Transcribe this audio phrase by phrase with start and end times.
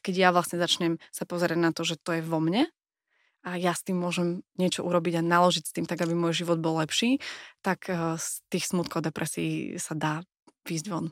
[0.00, 2.68] keď ja vlastne začnem sa pozerať na to, že to je vo mne
[3.40, 6.60] a ja s tým môžem niečo urobiť a naložiť s tým tak, aby môj život
[6.60, 7.20] bol lepší,
[7.64, 10.12] tak eh, z tých smutkov depresí sa dá
[10.68, 11.08] výjsť von.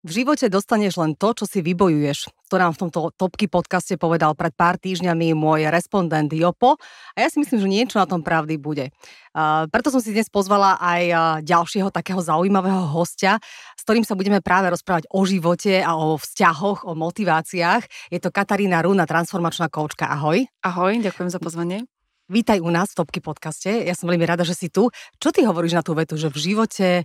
[0.00, 2.32] V živote dostaneš len to, čo si vybojuješ.
[2.48, 6.80] To nám v tomto Topky podcaste povedal pred pár týždňami môj respondent Jopo
[7.12, 8.96] a ja si myslím, že niečo na tom pravdy bude.
[9.36, 11.02] Uh, preto som si dnes pozvala aj
[11.44, 13.36] ďalšieho takého zaujímavého hostia,
[13.76, 18.08] s ktorým sa budeme práve rozprávať o živote a o vzťahoch, o motiváciách.
[18.08, 20.08] Je to Katarína Runa, transformačná koučka.
[20.08, 20.48] Ahoj.
[20.64, 21.84] Ahoj, ďakujem za pozvanie.
[22.32, 23.84] Vítaj u nás v Topky podcaste.
[23.84, 24.88] Ja som veľmi rada, že si tu.
[25.20, 27.04] Čo ty hovoríš na tú vetu, že v živote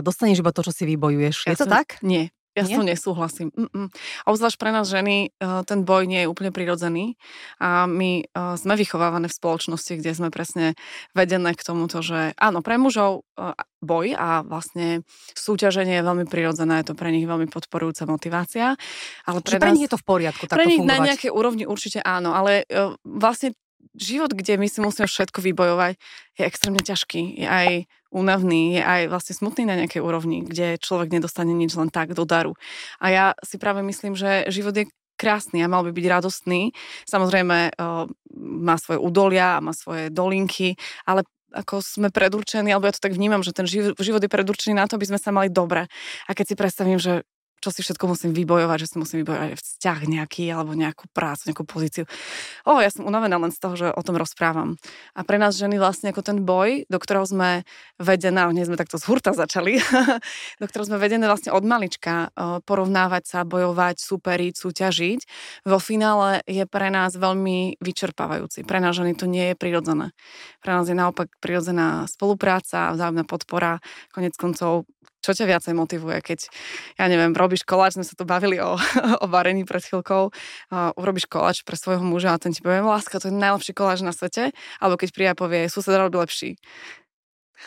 [0.00, 1.50] dostaneš iba to, čo si vybojuješ.
[1.50, 2.00] Je to som, tak?
[2.02, 2.32] Nie.
[2.58, 3.48] Ja s tým nesúhlasím.
[3.54, 3.86] Mm-mm.
[4.26, 7.14] A obzvlášť pre nás ženy eh, ten boj nie je úplne prirodzený
[7.62, 10.74] a my eh, sme vychovávané v spoločnosti, kde sme presne
[11.14, 15.06] vedené k tomuto, že áno, pre mužov eh, boj a vlastne
[15.38, 18.74] súťaženie je veľmi prirodzené, je to pre nich veľmi podporujúca motivácia.
[19.22, 20.98] Ale pre, pre nás, nich je to v poriadku, Pre nich fungovať.
[20.98, 22.66] na nejakej úrovni určite áno, ale
[23.06, 23.54] vlastne
[23.98, 25.98] život, kde my si musíme všetko vybojovať,
[26.38, 27.42] je extrémne ťažký.
[27.42, 27.68] Je aj
[28.08, 32.24] únavný, je aj vlastne smutný na nejakej úrovni, kde človek nedostane nič len tak do
[32.24, 32.54] daru.
[33.02, 36.70] A ja si práve myslím, že život je krásny a mal by byť radostný.
[37.04, 37.74] Samozrejme
[38.38, 43.40] má svoje údolia, má svoje dolinky, ale ako sme predurčení, alebo ja to tak vnímam,
[43.40, 45.88] že ten život je predurčený na to, aby sme sa mali dobre.
[46.28, 47.24] A keď si predstavím, že
[47.58, 51.64] čo si všetko musím vybojovať, že si musím vybojovať vzťah nejaký alebo nejakú prácu, nejakú
[51.66, 52.04] pozíciu.
[52.62, 54.78] O, ja som unavená len z toho, že o tom rozprávam.
[55.18, 57.66] A pre nás ženy vlastne ako ten boj, do ktorého sme
[57.98, 59.82] vedené, nie sme takto z hurta začali,
[60.62, 62.30] do ktorého sme vedené vlastne od malička,
[62.62, 65.20] porovnávať sa, bojovať, superiť, súťažiť,
[65.66, 68.62] vo finále je pre nás veľmi vyčerpávajúci.
[68.62, 70.14] Pre nás ženy to nie je prirodzené.
[70.62, 73.82] Pre nás je naopak prirodzená spolupráca, vzájomná podpora,
[74.14, 74.86] konec koncov
[75.28, 76.48] čo ťa viacej motivuje, keď,
[76.96, 78.80] ja neviem, robíš koláč, sme sa tu bavili o,
[79.22, 83.20] o varení pred chvíľkou, uh, urobíš koláč pre svojho muža a ten ti povie, láska,
[83.20, 86.56] to je najlepší koláč na svete, alebo keď príde a povie, sused robí lepší.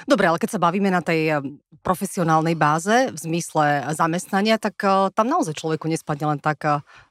[0.05, 1.37] Dobre, ale keď sa bavíme na tej eh,
[1.81, 6.61] profesionálnej báze v zmysle zamestnania, tak uh, tam naozaj človeku nespadne len tak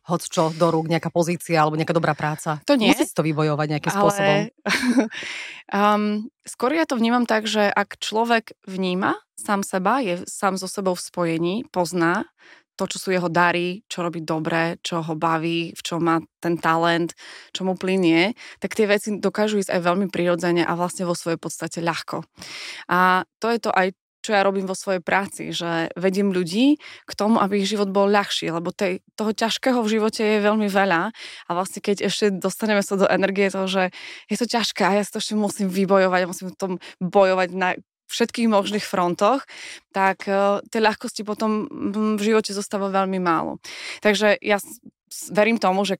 [0.06, 2.58] hoď čo do rúk, nejaká pozícia alebo nejaká dobrá práca.
[2.66, 2.90] To nie.
[2.90, 3.98] Musí si to vybojovať nejakým ale...
[3.98, 4.36] spôsobom.
[5.70, 6.04] um,
[6.52, 10.92] skôr ja to vnímam tak, že ak človek vníma sám seba, je sám so sebou
[10.92, 12.28] v spojení, pozná,
[12.80, 16.56] to, čo sú jeho dary, čo robí dobre, čo ho baví, v čom má ten
[16.56, 17.12] talent,
[17.52, 21.36] čo mu plinie, tak tie veci dokážu ísť aj veľmi prirodzene a vlastne vo svojej
[21.36, 22.24] podstate ľahko.
[22.88, 26.76] A to je to aj čo ja robím vo svojej práci, že vedím ľudí
[27.08, 30.68] k tomu, aby ich život bol ľahší, lebo tej, toho ťažkého v živote je veľmi
[30.68, 31.08] veľa
[31.48, 33.88] a vlastne keď ešte dostaneme sa do energie toho, že
[34.28, 37.80] je to ťažké a ja si to ešte musím vybojovať, musím v tom bojovať na
[38.10, 39.46] všetkých možných frontoch,
[39.94, 43.62] tak uh, tie ľahkosti potom v živote zostáva veľmi málo.
[44.02, 44.58] Takže ja
[45.30, 45.96] verím tomu, že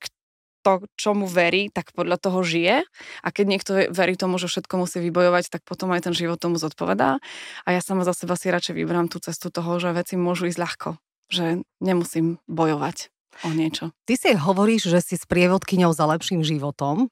[0.61, 2.85] to, čomu verí, tak podľa toho žije.
[3.25, 6.61] A keď niekto verí tomu, že všetko musí vybojovať, tak potom aj ten život tomu
[6.61, 7.17] zodpovedá.
[7.65, 10.61] A ja sama za seba si radšej vybrám tú cestu toho, že veci môžu ísť
[10.61, 10.89] ľahko.
[11.33, 13.09] Že nemusím bojovať
[13.47, 13.95] o niečo.
[14.05, 17.09] Ty si hovoríš, že si s prievodkyňou za lepším životom.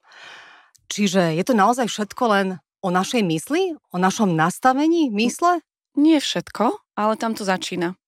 [0.88, 2.46] Čiže je to naozaj všetko len
[2.82, 3.74] o našej mysli?
[3.90, 5.60] O našom nastavení mysle?
[5.98, 7.98] Nie všetko, ale tam to začína.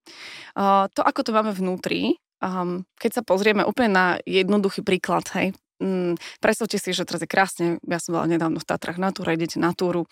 [0.95, 6.15] To, ako to máme vnútri, um, keď sa pozrieme úplne na jednoduchý príklad, hej, um,
[6.43, 9.63] predstavte si, že teraz je krásne, ja som bola nedávno v Tatrach na túre, idete
[9.63, 10.07] na túru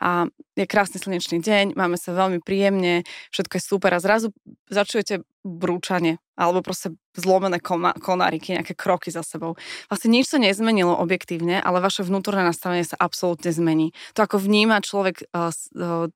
[0.00, 4.32] a je krásny slnečný deň, máme sa veľmi príjemne, všetko je super a zrazu
[4.68, 7.58] začujete brúčanie alebo proste zlomené
[7.98, 9.58] konáriky, nejaké kroky za sebou.
[9.90, 13.90] Vlastne nič sa nezmenilo objektívne, ale vaše vnútorné nastavenie sa absolútne zmení.
[14.14, 16.06] To, ako vníma človek uh, uh,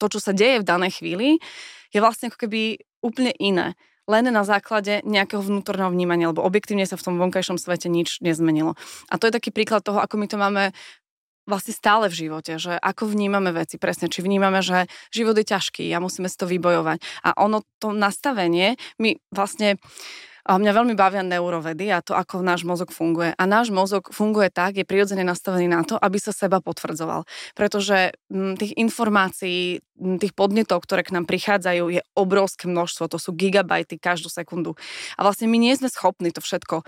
[0.00, 1.38] to, čo sa deje v danej chvíli,
[1.92, 3.76] je vlastne ako keby úplne iné
[4.10, 8.74] len na základe nejakého vnútorného vnímania, lebo objektívne sa v tom vonkajšom svete nič nezmenilo.
[9.06, 10.74] A to je taký príklad toho, ako my to máme
[11.52, 15.92] vlastne stále v živote, že ako vnímame veci, presne, či vnímame, že život je ťažký
[15.92, 17.04] a musíme si to vybojovať.
[17.28, 19.76] A ono, to nastavenie, my vlastne
[20.42, 23.30] a mňa veľmi bavia neurovedy a to, ako náš mozog funguje.
[23.38, 27.22] A náš mozog funguje tak, je prirodzene nastavený na to, aby sa seba potvrdzoval.
[27.54, 28.18] Pretože
[28.58, 29.78] tých informácií,
[30.18, 33.06] tých podnetov, ktoré k nám prichádzajú, je obrovské množstvo.
[33.06, 34.74] To sú gigabajty každú sekundu.
[35.14, 36.82] A vlastne my nie sme schopní to všetko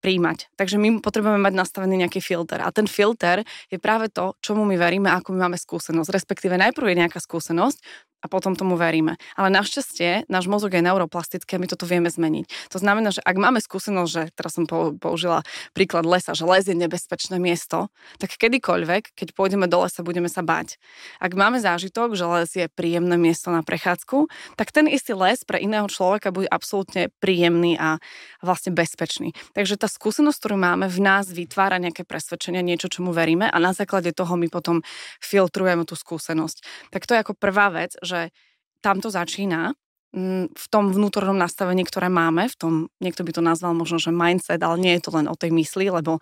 [0.00, 0.50] príjmať.
[0.56, 2.64] Takže my potrebujeme mať nastavený nejaký filter.
[2.64, 6.10] A ten filter je práve to, čomu my veríme, ako my máme skúsenosť.
[6.10, 7.78] Respektíve najprv je nejaká skúsenosť,
[8.20, 9.16] a potom tomu veríme.
[9.34, 12.72] Ale našťastie náš mozog je neuroplastický a my toto vieme zmeniť.
[12.72, 14.68] To znamená, že ak máme skúsenosť, že teraz som
[15.00, 15.40] použila
[15.72, 17.88] príklad lesa, že les je nebezpečné miesto,
[18.20, 20.76] tak kedykoľvek, keď pôjdeme do lesa, budeme sa bať.
[21.18, 24.28] Ak máme zážitok, že les je príjemné miesto na prechádzku,
[24.60, 27.96] tak ten istý les pre iného človeka bude absolútne príjemný a
[28.44, 29.32] vlastne bezpečný.
[29.56, 33.72] Takže tá skúsenosť, ktorú máme v nás, vytvára nejaké presvedčenie, niečo, čomu veríme a na
[33.72, 34.84] základe toho my potom
[35.22, 36.90] filtrujeme tú skúsenosť.
[36.92, 38.34] Tak to je ako prvá vec, že
[38.82, 39.78] tam to začína
[40.10, 44.10] mm, v tom vnútornom nastavení, ktoré máme, v tom, niekto by to nazval možno, že
[44.10, 46.18] mindset, ale nie je to len o tej mysli, lebo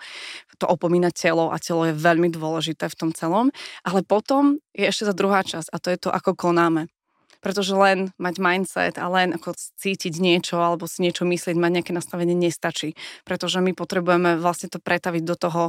[0.60, 3.48] to opomína telo a telo je veľmi dôležité v tom celom.
[3.86, 6.92] Ale potom je ešte za druhá časť a to je to, ako konáme.
[7.38, 11.92] Pretože len mať mindset a len ako cítiť niečo alebo si niečo myslieť, mať nejaké
[11.94, 12.98] nastavenie nestačí.
[13.22, 15.62] Pretože my potrebujeme vlastne to pretaviť do toho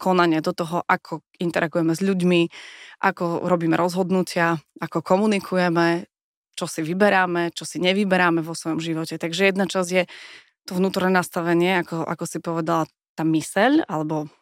[0.00, 2.48] konania, do toho, ako interagujeme s ľuďmi,
[3.04, 6.08] ako robíme rozhodnutia, ako komunikujeme,
[6.56, 9.20] čo si vyberáme, čo si nevyberáme vo svojom živote.
[9.20, 10.04] Takže jedna časť je
[10.64, 14.32] to vnútorné nastavenie, ako, ako si povedala, tá myseľ, alebo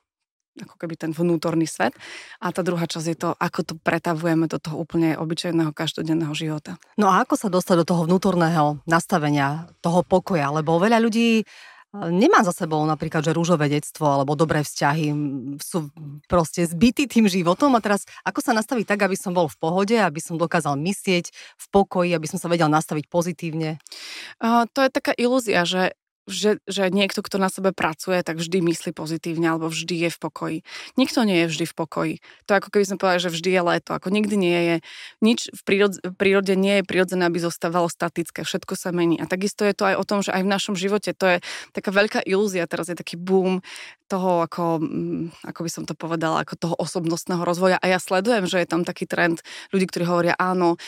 [0.58, 1.94] ako keby ten vnútorný svet.
[2.42, 6.82] A tá druhá časť je to, ako to pretavujeme do toho úplne obyčajného každodenného života.
[6.98, 10.50] No a ako sa dostať do toho vnútorného nastavenia, toho pokoja?
[10.50, 11.46] Lebo veľa ľudí
[11.92, 15.08] nemá za sebou napríklad, že rúžové detstvo alebo dobré vzťahy,
[15.58, 15.88] sú
[16.28, 19.96] proste zbytí tým životom a teraz ako sa nastaviť tak, aby som bol v pohode,
[19.96, 23.80] aby som dokázal myslieť v pokoji, aby som sa vedel nastaviť pozitívne?
[24.38, 25.97] Uh, to je taká ilúzia, že
[26.28, 30.18] že, že niekto, kto na sebe pracuje, tak vždy myslí pozitívne alebo vždy je v
[30.20, 30.58] pokoji.
[31.00, 32.14] Nikto nie je vždy v pokoji.
[32.46, 33.90] To ako keby sme povedali, že vždy je leto.
[33.96, 34.76] Ako nikdy nie je,
[35.24, 38.44] nič v prírode, v prírode nie je prirodzené, aby zostávalo statické.
[38.44, 39.16] Všetko sa mení.
[39.16, 41.38] A takisto je to aj o tom, že aj v našom živote to je
[41.72, 42.68] taká veľká ilúzia.
[42.68, 43.64] Teraz je taký boom
[44.08, 47.76] toho, ako, mm, ako by som to povedala, ako toho osobnostného rozvoja.
[47.80, 50.80] A ja sledujem, že je tam taký trend ľudí, ktorí hovoria, áno,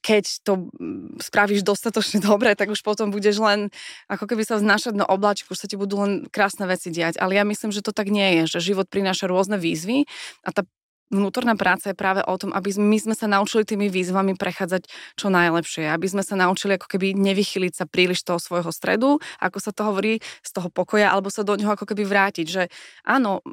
[0.00, 0.72] keď to
[1.20, 3.68] spravíš dostatočne dobre, tak už potom budeš len
[4.06, 7.18] ako keby sa vznášať na oblačku, už sa ti budú len krásne veci diať.
[7.18, 10.06] Ale ja myslím, že to tak nie je, že život prináša rôzne výzvy
[10.46, 10.62] a tá
[11.12, 14.88] vnútorná práca je práve o tom, aby my sme sa naučili tými výzvami prechádzať
[15.20, 19.58] čo najlepšie, aby sme sa naučili ako keby nevychyliť sa príliš toho svojho stredu, ako
[19.60, 22.62] sa to hovorí, z toho pokoja, alebo sa do neho ako keby vrátiť, že
[23.04, 23.44] áno,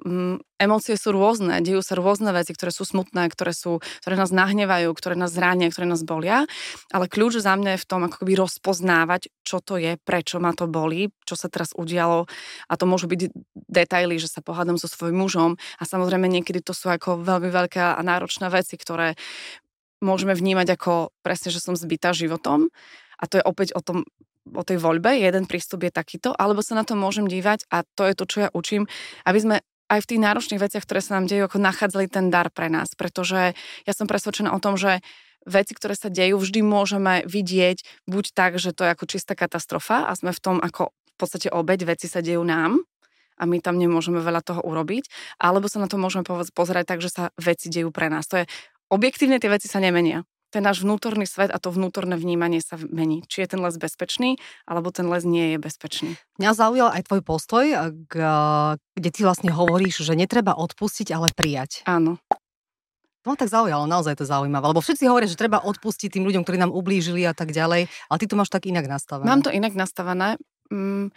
[0.59, 4.91] emócie sú rôzne, dejú sa rôzne veci, ktoré sú smutné, ktoré, sú, ktoré nás nahnevajú,
[4.91, 6.45] ktoré nás zránia, ktoré nás bolia,
[6.91, 10.51] ale kľúč za mňa je v tom ako keby rozpoznávať, čo to je, prečo ma
[10.51, 12.27] to bolí, čo sa teraz udialo.
[12.67, 15.51] A to môžu byť detaily, že sa pohádam so svojím mužom.
[15.79, 19.15] A samozrejme niekedy to sú ako veľmi veľké a náročné veci, ktoré
[20.03, 22.71] môžeme vnímať ako presne, že som zbytá životom.
[23.19, 24.07] A to je opäť o tom,
[24.49, 28.07] o tej voľbe, jeden prístup je takýto, alebo sa na to môžem dívať a to
[28.07, 28.89] je to, čo ja učím,
[29.27, 29.55] aby sme
[29.89, 32.93] aj v tých náročných veciach, ktoré sa nám dejú, ako nachádzali ten dar pre nás.
[32.93, 35.01] Pretože ja som presvedčená o tom, že
[35.49, 40.05] veci, ktoré sa dejú, vždy môžeme vidieť buď tak, že to je ako čistá katastrofa
[40.05, 42.79] a sme v tom ako v podstate obeď, veci sa dejú nám
[43.39, 45.07] a my tam nemôžeme veľa toho urobiť,
[45.39, 48.27] alebo sa na to môžeme pozerať tak, že sa veci dejú pre nás.
[48.31, 48.45] To je,
[48.91, 53.21] objektívne tie veci sa nemenia ten náš vnútorný svet a to vnútorné vnímanie sa mení.
[53.29, 56.17] Či je ten les bezpečný, alebo ten les nie je bezpečný.
[56.41, 57.65] Mňa zaujal aj tvoj postoj,
[58.09, 61.85] kde ty vlastne hovoríš, že netreba odpustiť, ale prijať.
[61.85, 62.17] Áno.
[63.27, 66.47] To ma tak zaujalo, naozaj to zaujímavé, lebo všetci hovoria, že treba odpustiť tým ľuďom,
[66.47, 69.27] ktorí nám ublížili a tak ďalej, ale ty to máš tak inak nastavené.
[69.27, 70.39] Mám to inak nastavené,
[70.71, 71.11] mm,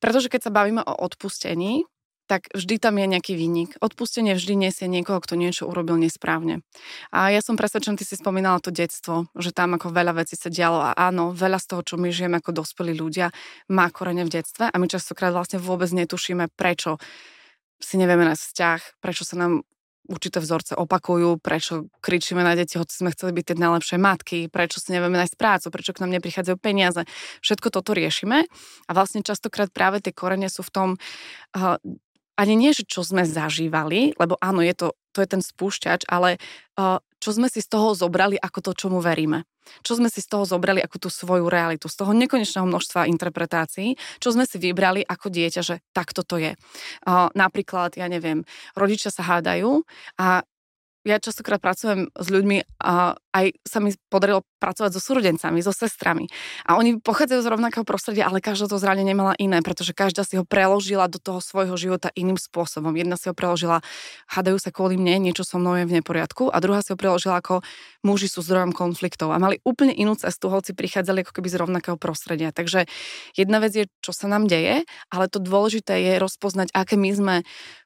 [0.00, 1.84] pretože keď sa bavíme o odpustení,
[2.24, 3.76] tak vždy tam je nejaký výnik.
[3.84, 6.64] Odpustenie vždy nesie niekoho, kto niečo urobil nesprávne.
[7.12, 10.48] A ja som presvedčená, ty si spomínala to detstvo, že tam ako veľa vecí sa
[10.48, 13.28] dialo a áno, veľa z toho, čo my žijeme ako dospelí ľudia,
[13.68, 16.96] má korene v detstve a my častokrát vlastne vôbec netušíme, prečo
[17.76, 19.64] si nevieme nájsť vzťah, prečo sa nám
[20.04, 24.76] určité vzorce opakujú, prečo kričíme na deti, hoci sme chceli byť tie najlepšie matky, prečo
[24.76, 27.08] si nevieme nájsť prácu, prečo k nám neprichádzajú peniaze.
[27.40, 28.44] Všetko toto riešime
[28.84, 30.88] a vlastne častokrát práve tie korene sú v tom,
[31.56, 31.80] uh,
[32.34, 36.42] ani nie, že čo sme zažívali, lebo áno, je to, to je ten spúšťač, ale
[36.78, 39.46] uh, čo sme si z toho zobrali ako to, čomu veríme.
[39.80, 43.96] Čo sme si z toho zobrali ako tú svoju realitu, z toho nekonečného množstva interpretácií,
[44.20, 46.52] čo sme si vybrali ako dieťa, že takto to je.
[47.08, 48.44] Uh, napríklad, ja neviem,
[48.76, 49.86] rodičia sa hádajú
[50.20, 50.44] a
[51.04, 56.30] ja častokrát pracujem s ľuďmi a aj sa mi podarilo pracovať so súrodencami, so sestrami.
[56.64, 60.40] A oni pochádzajú z rovnakého prostredia, ale každá to zranenie nemala iné, pretože každá si
[60.40, 62.94] ho preložila do toho svojho života iným spôsobom.
[62.96, 63.84] Jedna si ho preložila,
[64.32, 67.42] hádajú sa kvôli mne, niečo so mnou je v neporiadku a druhá si ho preložila
[67.42, 67.60] ako
[68.06, 71.96] muži sú zdrojom konfliktov a mali úplne inú cestu, hoci prichádzali ako keby z rovnakého
[71.98, 72.54] prostredia.
[72.54, 72.86] Takže
[73.34, 77.36] jedna vec je, čo sa nám deje, ale to dôležité je rozpoznať, aké my sme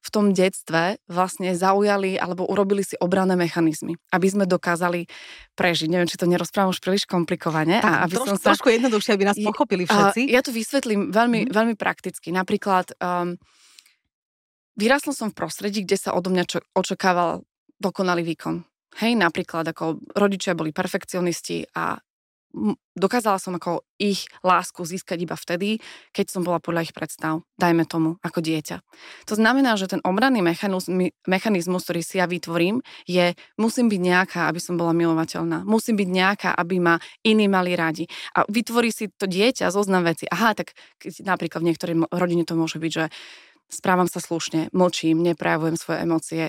[0.03, 5.09] v tom detstve vlastne zaujali alebo urobili si obranné mechanizmy, aby sme dokázali
[5.57, 5.89] prežiť.
[5.89, 7.81] Neviem, či to nerozprávam už príliš komplikovane.
[7.81, 8.47] Tak, a aby trošku, som sa...
[8.53, 10.29] trošku jednoduchšie, aby nás pochopili všetci.
[10.29, 11.57] Ja to vysvetlím veľmi, mm.
[11.57, 12.29] veľmi prakticky.
[12.29, 13.41] Napríklad um,
[14.77, 17.49] vyrasla som v prostredí, kde sa odo mňa čo, očakával
[17.81, 18.61] dokonalý výkon.
[19.01, 21.97] Hej, napríklad ako rodičia boli perfekcionisti a
[22.99, 25.79] dokázala som ako ich lásku získať iba vtedy,
[26.11, 28.83] keď som bola podľa ich predstav, dajme tomu, ako dieťa.
[29.31, 30.43] To znamená, že ten obranný
[31.27, 35.63] mechanizmus, ktorý si ja vytvorím, je, musím byť nejaká, aby som bola milovateľná.
[35.63, 38.11] Musím byť nejaká, aby ma iní mali radi.
[38.35, 40.27] A vytvorí si to dieťa zoznam veci.
[40.27, 40.75] Aha, tak
[41.23, 43.05] napríklad v niektorej rodine to môže byť, že
[43.69, 46.43] správam sa slušne, mlčím, neprejavujem svoje emócie,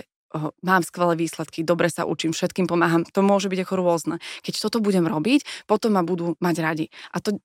[0.62, 3.05] mám skvelé výsledky, dobre sa učím, všetkým pomáham.
[3.13, 4.15] To môže byť ako rôzne.
[4.45, 6.86] Keď toto budem robiť, potom ma budú mať radi.
[7.13, 7.41] A to,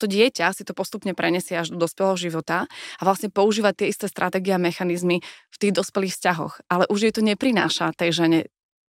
[0.00, 2.68] to dieťa si to postupne prenesie až do dospelého života
[3.00, 6.54] a vlastne používať tie isté stratégie a mechanizmy v tých dospelých vzťahoch.
[6.68, 8.40] Ale už jej to neprináša tej žene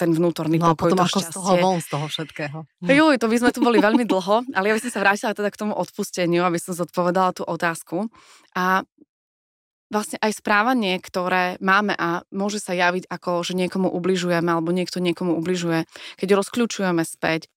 [0.02, 2.58] ten vnútorný no, pokoj, potom ako z toho von, z toho všetkého.
[2.82, 2.90] Hm.
[2.90, 5.54] Juj, to by sme tu boli veľmi dlho, ale ja by som sa vrátila teda
[5.54, 8.10] k tomu odpusteniu, aby som zodpovedala tú otázku.
[8.58, 8.82] A
[9.92, 15.04] vlastne aj správanie, ktoré máme a môže sa javiť ako, že niekomu ubližujeme alebo niekto
[15.04, 15.84] niekomu ubližuje,
[16.16, 17.52] keď rozkľúčujeme späť,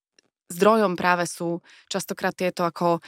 [0.50, 3.00] zdrojom práve sú častokrát tieto ako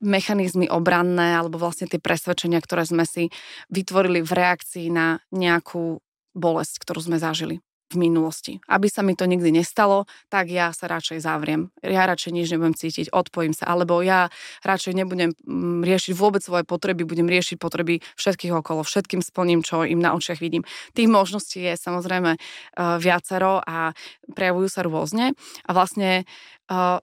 [0.00, 3.28] mechanizmy obranné alebo vlastne tie presvedčenia, ktoré sme si
[3.68, 6.00] vytvorili v reakcii na nejakú
[6.32, 8.62] bolesť, ktorú sme zažili v minulosti.
[8.70, 11.74] Aby sa mi to nikdy nestalo, tak ja sa radšej zavriem.
[11.82, 13.66] Ja radšej nič nebudem cítiť, odpojím sa.
[13.74, 14.30] Alebo ja
[14.62, 19.82] radšej nebudem mm, riešiť vôbec svoje potreby, budem riešiť potreby všetkých okolo, všetkým splním, čo
[19.82, 20.62] im na očiach vidím.
[20.94, 23.90] Tých možností je samozrejme uh, viacero a
[24.30, 25.34] prejavujú sa rôzne.
[25.66, 26.24] A vlastne
[26.70, 27.02] uh,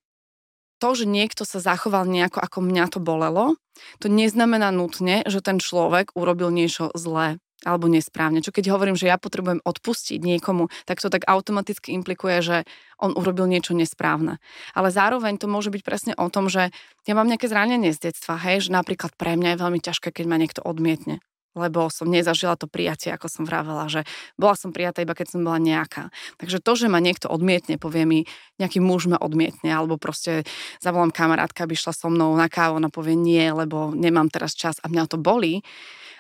[0.77, 3.58] to, že niekto sa zachoval nejako, ako mňa to bolelo,
[4.01, 8.46] to neznamená nutne, že ten človek urobil niečo zlé alebo nesprávne.
[8.46, 12.58] Čo keď hovorím, že ja potrebujem odpustiť niekomu, tak to tak automaticky implikuje, že
[13.02, 14.38] on urobil niečo nesprávne.
[14.78, 16.70] Ale zároveň to môže byť presne o tom, že
[17.10, 20.26] ja mám nejaké zranenie z detstva, hej, že napríklad pre mňa je veľmi ťažké, keď
[20.30, 21.24] ma niekto odmietne
[21.58, 24.06] lebo som nezažila to prijatie, ako som vravela, že
[24.38, 26.14] bola som prijatá iba keď som bola nejaká.
[26.38, 28.20] Takže to, že ma niekto odmietne, povie mi,
[28.62, 30.46] nejaký muž ma odmietne, alebo proste
[30.78, 34.78] zavolám kamarátka, aby šla so mnou na kávu, ona povie nie, lebo nemám teraz čas
[34.80, 35.66] a mňa to bolí,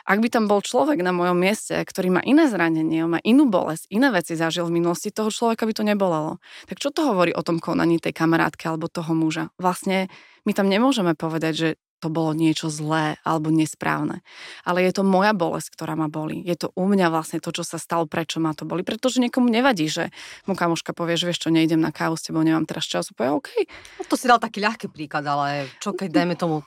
[0.07, 3.91] ak by tam bol človek na mojom mieste, ktorý má iné zranenie, má inú bolesť,
[3.91, 6.39] iné veci zažil v minulosti, toho človeka by to nebolelo.
[6.71, 9.51] Tak čo to hovorí o tom konaní tej kamarátky alebo toho muža?
[9.59, 10.07] Vlastne
[10.47, 14.21] my tam nemôžeme povedať, že to bolo niečo zlé alebo nesprávne.
[14.61, 16.45] Ale je to moja bolesť, ktorá ma boli.
[16.45, 18.85] Je to u mňa vlastne to, čo sa stalo, prečo ma to boli.
[18.85, 20.13] Pretože niekomu nevadí, že
[20.45, 23.09] mu kamoška povie, že vieš čo, nejdem na kávu s tebou, nemám teraz čas.
[23.09, 23.49] Povie, OK.
[23.97, 26.61] No to si dal taký ľahký príklad, ale čo keď dajme tomu,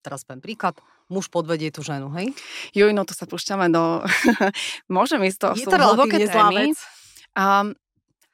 [0.00, 0.80] teraz poviem príklad,
[1.12, 2.32] muž podvedie tú ženu, hej?
[2.72, 4.00] Juj, no to sa púšťame do...
[4.96, 6.72] Môžem ísť to, Je to hlboké témy.
[7.36, 7.76] Um,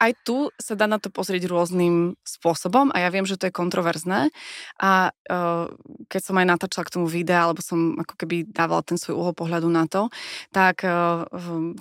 [0.01, 3.55] aj tu sa dá na to pozrieť rôznym spôsobom a ja viem, že to je
[3.55, 4.33] kontroverzné
[4.81, 5.69] a uh,
[6.09, 9.35] keď som aj natáčala k tomu videa, alebo som ako keby dávala ten svoj uhol
[9.37, 10.09] pohľadu na to,
[10.57, 11.29] tak uh,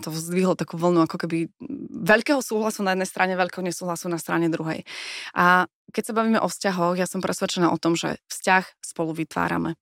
[0.03, 1.47] to vzdvihlo takú vlnu ako keby
[1.95, 4.83] veľkého súhlasu na jednej strane, veľkého nesúhlasu na strane druhej.
[5.31, 9.79] A keď sa bavíme o vzťahoch, ja som presvedčená o tom, že vzťah spolu vytvárame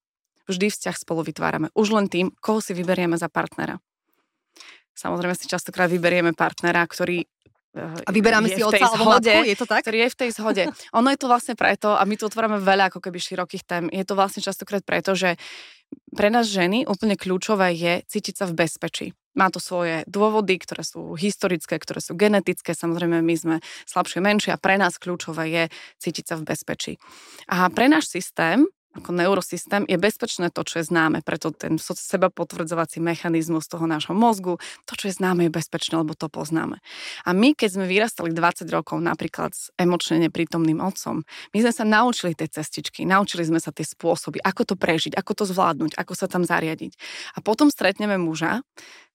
[0.48, 1.68] vždy vzťah spolu vytvárame.
[1.76, 3.84] Už len tým, koho si vyberieme za partnera.
[4.98, 7.28] Samozrejme si častokrát vyberieme partnera, ktorý
[7.82, 9.86] a vyberáme si otca alebo matku, je to tak?
[9.86, 10.64] Ktorý je v tej zhode.
[10.96, 14.04] Ono je to vlastne preto, a my tu otvárame veľa ako keby širokých tém, je
[14.04, 15.36] to vlastne častokrát preto, že
[16.12, 19.08] pre nás ženy úplne kľúčové je cítiť sa v bezpečí.
[19.38, 23.56] Má to svoje dôvody, ktoré sú historické, ktoré sú genetické, samozrejme my sme
[23.86, 25.64] slabšie, menšie a pre nás kľúčové je
[26.02, 26.94] cítiť sa v bezpečí.
[27.46, 28.66] A pre náš systém
[28.98, 31.22] ako neurosystém je bezpečné to, čo je známe.
[31.22, 34.58] Preto ten seba potvrdzovací mechanizmus toho nášho mozgu,
[34.90, 36.82] to, čo je známe, je bezpečné, lebo to poznáme.
[37.24, 41.22] A my, keď sme vyrastali 20 rokov napríklad s emočne neprítomným otcom,
[41.54, 45.32] my sme sa naučili tie cestičky, naučili sme sa tie spôsoby, ako to prežiť, ako
[45.38, 46.98] to zvládnuť, ako sa tam zariadiť.
[47.38, 48.66] A potom stretneme muža,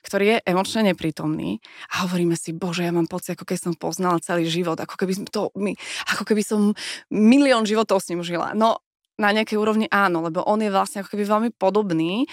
[0.03, 1.63] ktorý je emočne neprítomný
[1.95, 5.15] a hovoríme si, bože, ja mám pocit, ako keď som poznala celý život, ako keby,
[5.31, 5.79] to, my,
[6.11, 6.75] ako keby som
[7.09, 8.51] milión životov s ním žila.
[8.59, 8.83] No
[9.21, 12.25] na nejakej úrovni áno, lebo on je vlastne ako keby veľmi podobný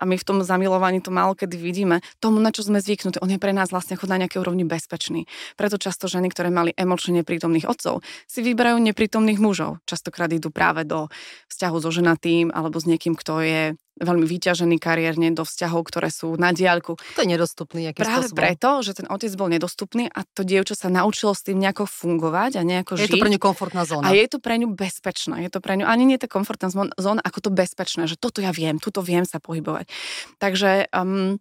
[0.00, 3.30] a my v tom zamilovaní to málo kedy vidíme, tomu, na čo sme zvyknutí, on
[3.30, 5.30] je pre nás vlastne na nejakej úrovni bezpečný.
[5.54, 9.78] Preto často ženy, ktoré mali emočne neprítomných otcov, si vyberajú neprítomných mužov.
[9.86, 11.06] Častokrát idú práve do
[11.48, 13.62] vzťahu so ženatým alebo s niekým, kto je
[13.94, 16.98] veľmi vyťažený kariérne do vzťahov, ktoré sú na diaľku.
[16.98, 17.94] To je nedostupný.
[17.94, 18.38] Práve spôsobom?
[18.38, 22.58] preto, že ten otec bol nedostupný a to dievča sa naučilo s tým nejako fungovať
[22.58, 23.10] a nejako je žiť.
[23.10, 24.10] Je to pre ňu komfortná zóna.
[24.10, 25.46] A je to pre ňu bezpečné.
[25.46, 28.42] Je to pre ňu ani nie je to komfortná zóna, ako to bezpečné, že toto
[28.42, 29.86] ja viem, tuto viem sa pohybovať.
[30.42, 31.38] Takže um,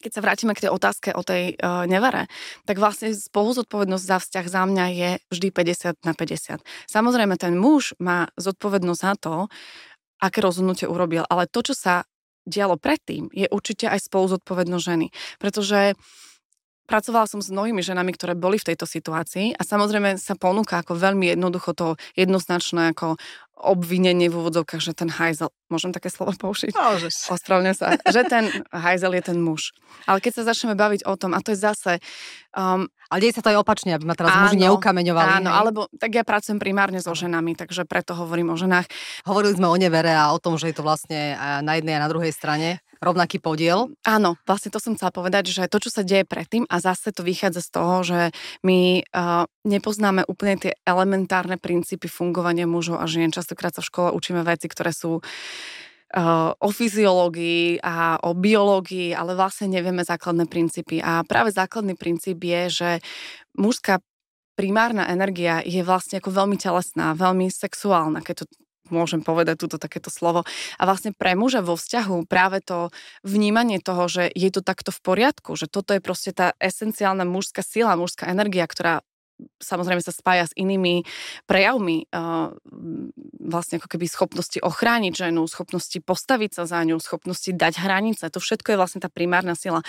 [0.00, 2.26] keď sa vrátime k tej otázke o tej uh, nevere,
[2.64, 6.64] tak vlastne spolu zodpovednosť za vzťah za mňa je vždy 50 na 50.
[6.88, 9.34] Samozrejme, ten muž má zodpovednosť za to,
[10.20, 12.04] aké rozhodnutie urobil, ale to, čo sa
[12.44, 15.06] dialo predtým, je určite aj spolu zodpovednosť ženy.
[15.36, 15.94] Pretože
[16.90, 20.98] pracovala som s mnohými ženami, ktoré boli v tejto situácii a samozrejme sa ponúka ako
[20.98, 23.14] veľmi jednoducho to jednoznačné ako
[23.60, 26.72] obvinenie v úvodzovkách, že ten hajzel, môžem také slovo použiť?
[26.72, 27.28] Môžeš.
[27.76, 27.94] Sa.
[28.08, 29.76] že ten hajzel je ten muž.
[30.08, 32.00] Ale keď sa začneme baviť o tom, a to je zase...
[32.56, 35.30] Um, ale deje sa to aj opačne, aby ma teraz áno, muži neukameňovali.
[35.44, 35.58] Áno, hej?
[35.60, 38.88] alebo tak ja pracujem primárne so ženami, takže preto hovorím o ženách.
[39.28, 42.08] Hovorili sme o nevere a o tom, že je to vlastne na jednej a na
[42.10, 43.90] druhej strane rovnaký podiel.
[44.04, 47.24] Áno, vlastne to som chcela povedať, že to, čo sa deje predtým a zase to
[47.24, 48.20] vychádza z toho, že
[48.60, 53.32] my uh, nepoznáme úplne tie elementárne princípy fungovania mužov a žien.
[53.32, 55.24] Častokrát sa v škole učíme veci, ktoré sú
[56.58, 60.98] o fyziológii a o biológii, ale vlastne nevieme základné princípy.
[60.98, 62.90] A práve základný princíp je, že
[63.54, 64.02] mužská
[64.58, 68.44] primárna energia je vlastne ako veľmi telesná, veľmi sexuálna, keď to
[68.92, 70.44] môžem povedať túto takéto slovo.
[70.78, 72.92] A vlastne pre muža vo vzťahu práve to
[73.24, 77.64] vnímanie toho, že je to takto v poriadku, že toto je proste tá esenciálna mužská
[77.64, 79.02] sila, mužská energia, ktorá
[79.60, 81.04] samozrejme sa spája s inými
[81.48, 82.52] prejavmi uh,
[83.40, 88.24] vlastne ako keby schopnosti ochrániť ženu, schopnosti postaviť sa za ňu, schopnosti dať hranice.
[88.28, 89.80] To všetko je vlastne tá primárna sila.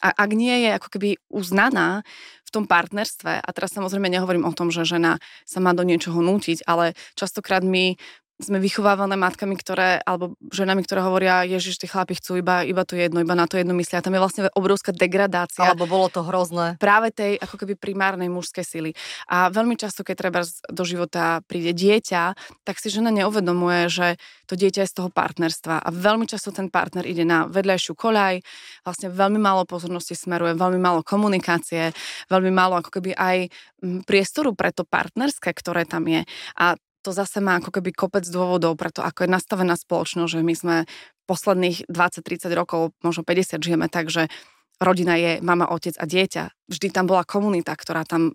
[0.00, 2.02] A ak nie je ako keby uznaná
[2.46, 6.22] v tom partnerstve, a teraz samozrejme nehovorím o tom, že žena sa má do niečoho
[6.22, 7.98] nútiť, ale častokrát my
[8.36, 12.92] sme vychovávané matkami, ktoré, alebo ženami, ktoré hovoria, ježiš, tí chlapi chcú iba, iba to
[12.92, 14.04] jedno, iba na to jedno myslia.
[14.04, 15.64] Tam je vlastne obrovská degradácia.
[15.64, 16.76] Alebo bolo to hrozné.
[16.76, 18.90] Práve tej ako keby primárnej mužskej sily.
[19.32, 22.36] A veľmi často, keď treba do života príde dieťa,
[22.68, 25.80] tak si žena neuvedomuje, že to dieťa je z toho partnerstva.
[25.80, 28.44] A veľmi často ten partner ide na vedľajšiu koľaj,
[28.84, 31.96] vlastne veľmi málo pozornosti smeruje, veľmi málo komunikácie,
[32.28, 33.48] veľmi málo ako keby aj
[34.04, 36.28] priestoru pre to partnerské, ktoré tam je.
[36.60, 36.76] A
[37.06, 40.76] to zase má ako keby kopec dôvodov preto, ako je nastavená spoločnosť, že my sme
[41.30, 44.26] posledných 20-30 rokov, možno 50 žijeme tak, že
[44.82, 46.66] rodina je mama, otec a dieťa.
[46.66, 48.34] Vždy tam bola komunita, ktorá tam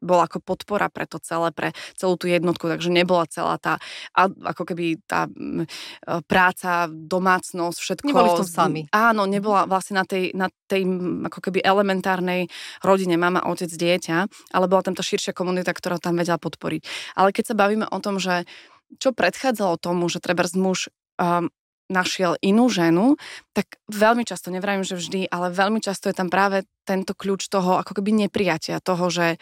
[0.00, 3.80] bola ako podpora pre to celé, pre celú tú jednotku, takže nebola celá tá,
[4.16, 5.32] ako keby tá e,
[6.28, 8.06] práca, domácnosť, všetko.
[8.12, 8.80] Neboli v tom sami.
[8.92, 9.30] Áno, mhm.
[9.30, 10.84] nebola vlastne na tej, na tej
[11.26, 12.52] ako keby elementárnej
[12.84, 14.16] rodine mama, otec, dieťa,
[14.52, 17.14] ale bola tam tá širšia komunita, ktorá tam vedela podporiť.
[17.16, 18.44] Ale keď sa bavíme o tom, že
[18.98, 20.90] čo predchádzalo tomu, že treba muž
[21.20, 21.46] um,
[21.90, 23.18] našiel inú ženu,
[23.50, 27.76] tak veľmi často, nevrajím, že vždy, ale veľmi často je tam práve tento kľúč toho
[27.82, 29.36] ako keby neprijatia, toho, že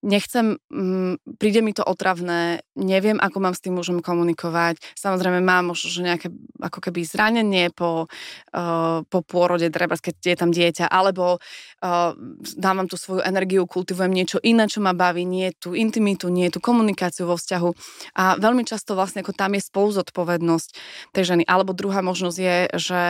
[0.00, 4.80] nechcem, mm, príde mi to otravné, neviem, ako mám s tým mužom komunikovať.
[4.96, 6.28] Samozrejme mám možno že nejaké
[6.60, 8.08] ako keby zranenie po,
[8.56, 12.16] uh, po pôrode, treba, keď je tam dieťa, alebo uh,
[12.56, 16.64] dávam tú svoju energiu, kultivujem niečo iné, čo ma baví, nie tú intimitu, nie tú
[16.64, 17.70] komunikáciu vo vzťahu.
[18.16, 20.68] A veľmi často vlastne ako tam je spoluzodpovednosť
[21.12, 21.42] tej ženy.
[21.44, 23.00] Alebo druhá možnosť je, že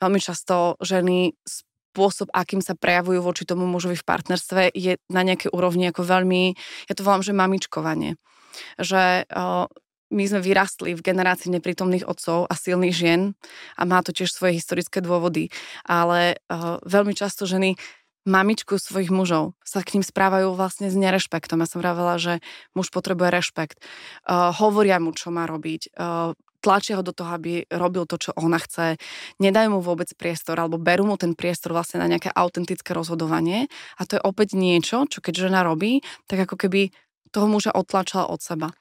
[0.00, 1.36] veľmi často ženy
[1.98, 6.54] spôsob, akým sa prejavujú voči tomu mužovi v partnerstve, je na nejakej úrovni ako veľmi,
[6.86, 8.14] ja to volám, že mamičkovanie.
[8.78, 9.66] Že uh,
[10.14, 13.34] my sme vyrastli v generácii neprítomných otcov a silných žien
[13.74, 15.50] a má to tiež svoje historické dôvody,
[15.82, 17.74] ale uh, veľmi často ženy
[18.22, 21.64] mamičku svojich mužov sa k ním správajú vlastne s nerešpektom.
[21.64, 22.44] Ja som vravela, že
[22.78, 23.82] muž potrebuje rešpekt.
[24.22, 25.98] Uh, hovoria mu, čo má robiť.
[25.98, 28.98] Uh, tlačia ho do toho, aby robil to, čo ona chce,
[29.38, 34.02] nedajú mu vôbec priestor alebo berú mu ten priestor vlastne na nejaké autentické rozhodovanie a
[34.06, 36.90] to je opäť niečo, čo keď žena robí, tak ako keby
[37.30, 38.72] toho muža otlačala od seba.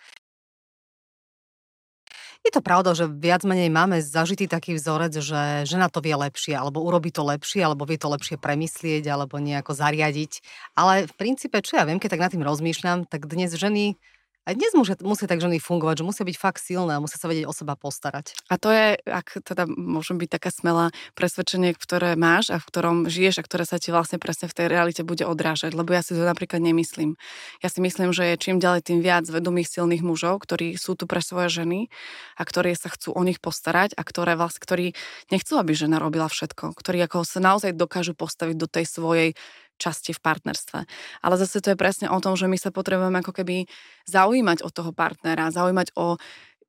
[2.46, 6.56] Je to pravda, že viac menej máme zažitý taký vzorec, že žena to vie lepšie,
[6.56, 10.40] alebo urobí to lepšie, alebo vie to lepšie premyslieť, alebo nejako zariadiť.
[10.80, 14.00] Ale v princípe, čo ja viem, keď tak nad tým rozmýšľam, tak dnes ženy
[14.48, 17.28] aj dnes musia, musia tak ženy fungovať, že musia byť fakt silné a musia sa
[17.28, 18.32] vedieť o seba postarať.
[18.48, 22.98] A to je, ak teda môžem byť taká smelá, presvedčenie, ktoré máš a v ktorom
[23.12, 25.76] žiješ a ktoré sa ti vlastne presne v tej realite bude odrážať.
[25.76, 27.20] Lebo ja si to napríklad nemyslím.
[27.60, 31.12] Ja si myslím, že je čím ďalej tým viac vedomých silných mužov, ktorí sú tu
[31.12, 31.92] pre svoje ženy
[32.40, 34.96] a ktorí sa chcú o nich postarať a ktoré vlastne, ktorí
[35.28, 36.72] nechcú, aby žena robila všetko.
[36.72, 39.30] Ktorí ako sa naozaj dokážu postaviť do tej svojej
[39.78, 40.80] časti v partnerstve.
[41.22, 43.70] Ale zase to je presne o tom, že my sa potrebujeme ako keby
[44.10, 46.18] zaujímať o toho partnera, zaujímať o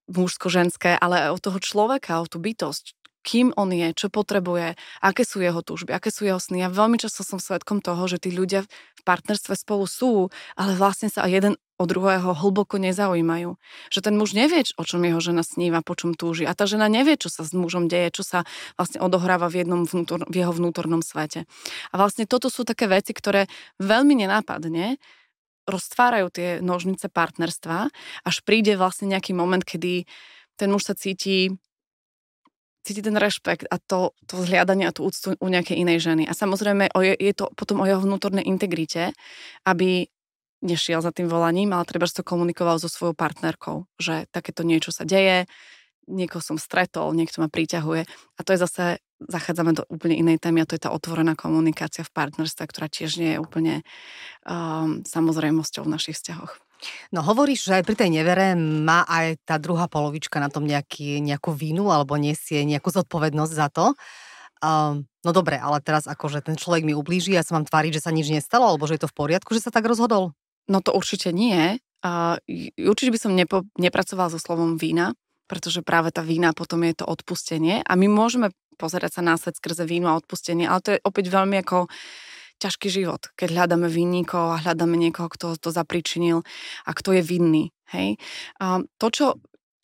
[0.08, 5.22] mužsko-ženské, ale aj o toho človeka, o tú bytosť, kým on je, čo potrebuje, aké
[5.26, 6.64] sú jeho túžby, aké sú jeho sny.
[6.64, 11.10] Ja veľmi často som svedkom toho, že tí ľudia v partnerstve spolu sú, ale vlastne
[11.12, 13.54] sa jeden o druhého hlboko nezaujímajú.
[13.94, 16.42] Že ten muž nevie, o čom jeho žena sníva, po čom túži.
[16.42, 18.42] A tá žena nevie, čo sa s mužom deje, čo sa
[18.74, 21.46] vlastne odohráva v, jednom vnútor, v jeho vnútornom svete.
[21.90, 23.46] A vlastne toto sú také veci, ktoré
[23.78, 24.98] veľmi nenápadne
[25.68, 27.92] roztvárajú tie nožnice partnerstva,
[28.24, 30.08] až príde vlastne nejaký moment, kedy
[30.58, 31.54] ten muž sa cíti
[32.86, 36.24] cíti ten rešpekt a to, to zhliadanie a tú úctu u nejakej inej ženy.
[36.26, 39.12] A samozrejme je, je to potom o jeho vnútornej integrite,
[39.66, 40.08] aby
[40.62, 45.06] nešiel za tým volaním, ale treba to komunikoval so svojou partnerkou, že takéto niečo sa
[45.06, 45.46] deje,
[46.08, 48.02] niekoho som stretol, niekto ma priťahuje.
[48.08, 48.84] A to je zase,
[49.22, 53.20] zachádzame do úplne inej témy a to je tá otvorená komunikácia v partnerstve, ktorá tiež
[53.20, 53.74] nie je úplne
[54.48, 56.67] um, samozrejmosťou v našich vzťahoch.
[57.10, 61.18] No hovoríš, že aj pri tej nevere má aj tá druhá polovička na tom nejaký,
[61.22, 63.86] nejakú vínu alebo nesie nejakú zodpovednosť za to.
[64.58, 68.04] Um, no dobre, ale teraz akože ten človek mi ublíži, ja sa mám tváriť, že
[68.04, 70.34] sa nič nestalo, alebo že je to v poriadku, že sa tak rozhodol?
[70.66, 71.78] No to určite nie.
[72.02, 72.38] Uh,
[72.74, 75.14] určite by som nepo, nepracovala so slovom vína,
[75.46, 79.58] pretože práve tá vína potom je to odpustenie a my môžeme pozerať sa na svet
[79.58, 81.90] skrze vínu a odpustenie, ale to je opäť veľmi ako
[82.58, 86.42] ťažký život, keď hľadáme vinníkov a hľadáme niekoho, kto to zapričinil
[86.84, 87.64] a kto je vinný.
[87.94, 88.18] Hej?
[88.60, 89.26] A to, čo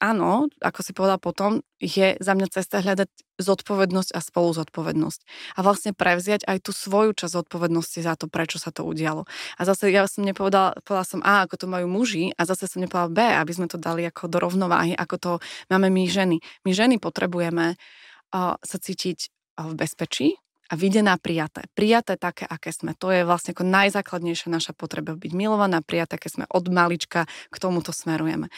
[0.05, 3.09] áno, ako si povedal potom, je za mňa cesta hľadať
[3.41, 5.21] zodpovednosť a spolu zodpovednosť.
[5.57, 9.25] A vlastne prevziať aj tú svoju časť zodpovednosti za to, prečo sa to udialo.
[9.57, 12.85] A zase ja som nepovedala, povedala som A, ako to majú muži, a zase som
[12.85, 15.33] nepovedala B, aby sme to dali ako do rovnováhy, ako to
[15.73, 16.45] máme my ženy.
[16.69, 21.69] My ženy potrebujeme uh, sa cítiť v bezpečí, a videná prijaté.
[21.77, 22.97] Prijaté také, aké sme.
[22.97, 27.57] To je vlastne ako najzákladnejšia naša potreba byť milovaná, prijaté, aké sme od malička k
[27.61, 28.49] tomuto smerujeme.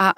[0.00, 0.16] A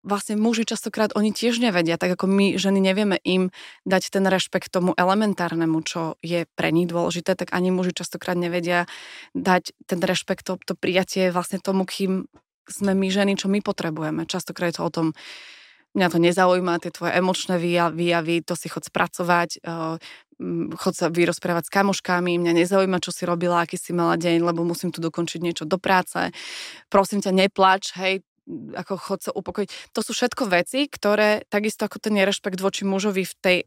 [0.00, 3.52] vlastne muži častokrát oni tiež nevedia, tak ako my ženy nevieme im
[3.84, 8.88] dať ten rešpekt tomu elementárnemu, čo je pre nich dôležité, tak ani muži častokrát nevedia
[9.36, 12.30] dať ten rešpekt, to, to prijatie vlastne tomu, kým
[12.70, 14.24] sme my ženy, čo my potrebujeme.
[14.24, 15.06] Častokrát je to o tom,
[15.98, 17.58] mňa to nezaujíma, tie tvoje emočné
[17.90, 19.98] výjavy, to si chod spracovať, eh,
[20.80, 24.64] chod sa vyrozprávať s kamoškami, mňa nezaujíma, čo si robila, aký si mala deň, lebo
[24.64, 26.32] musím tu dokončiť niečo do práce.
[26.88, 28.24] Prosím ťa, neplač, hej,
[28.74, 29.94] ako chod sa upokojiť.
[29.94, 33.58] To sú všetko veci, ktoré takisto ako ten nerešpekt voči mužovi v tej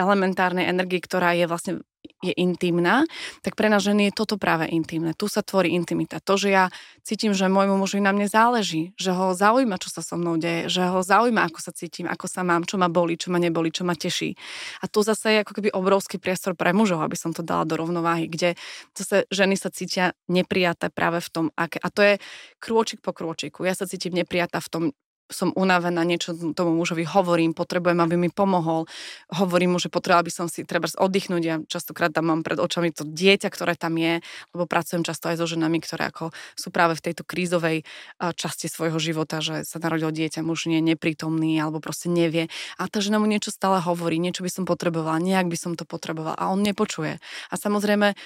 [0.00, 1.72] elementárnej energii, ktorá je vlastne
[2.20, 3.06] je intimná,
[3.40, 5.14] tak pre nás ženy je toto práve intimné.
[5.14, 6.18] Tu sa tvorí intimita.
[6.24, 6.64] To, že ja
[7.06, 10.68] cítim, že môjmu mužovi na mne záleží, že ho zaujíma, čo sa so mnou deje,
[10.68, 13.72] že ho zaujíma, ako sa cítim, ako sa mám, čo ma boli, čo ma neboli,
[13.72, 14.36] čo ma teší.
[14.82, 17.74] A tu zase je ako keby obrovský priestor pre mužov, aby som to dala do
[17.78, 18.58] rovnováhy, kde
[18.92, 21.80] zase ženy sa cítia neprijaté práve v tom, aké.
[21.80, 22.14] A to je
[22.60, 23.64] krôčik po krôčiku.
[23.64, 24.82] Ja sa cítim neprijatá v tom,
[25.30, 28.90] som unavená, niečo tomu mužovi hovorím, potrebujem, aby mi pomohol.
[29.30, 31.42] Hovorím mu, že potreboval by som si treba oddychnúť.
[31.46, 34.18] Ja častokrát tam mám pred očami to dieťa, ktoré tam je,
[34.50, 37.86] lebo pracujem často aj so ženami, ktoré ako sú práve v tejto krízovej
[38.18, 42.50] časti svojho života, že sa narodil dieťa, muž nie je neprítomný alebo proste nevie.
[42.76, 45.86] A tá žena mu niečo stále hovorí, niečo by som potrebovala, nejak by som to
[45.86, 47.22] potrebovala a on nepočuje.
[47.22, 48.18] A samozrejme,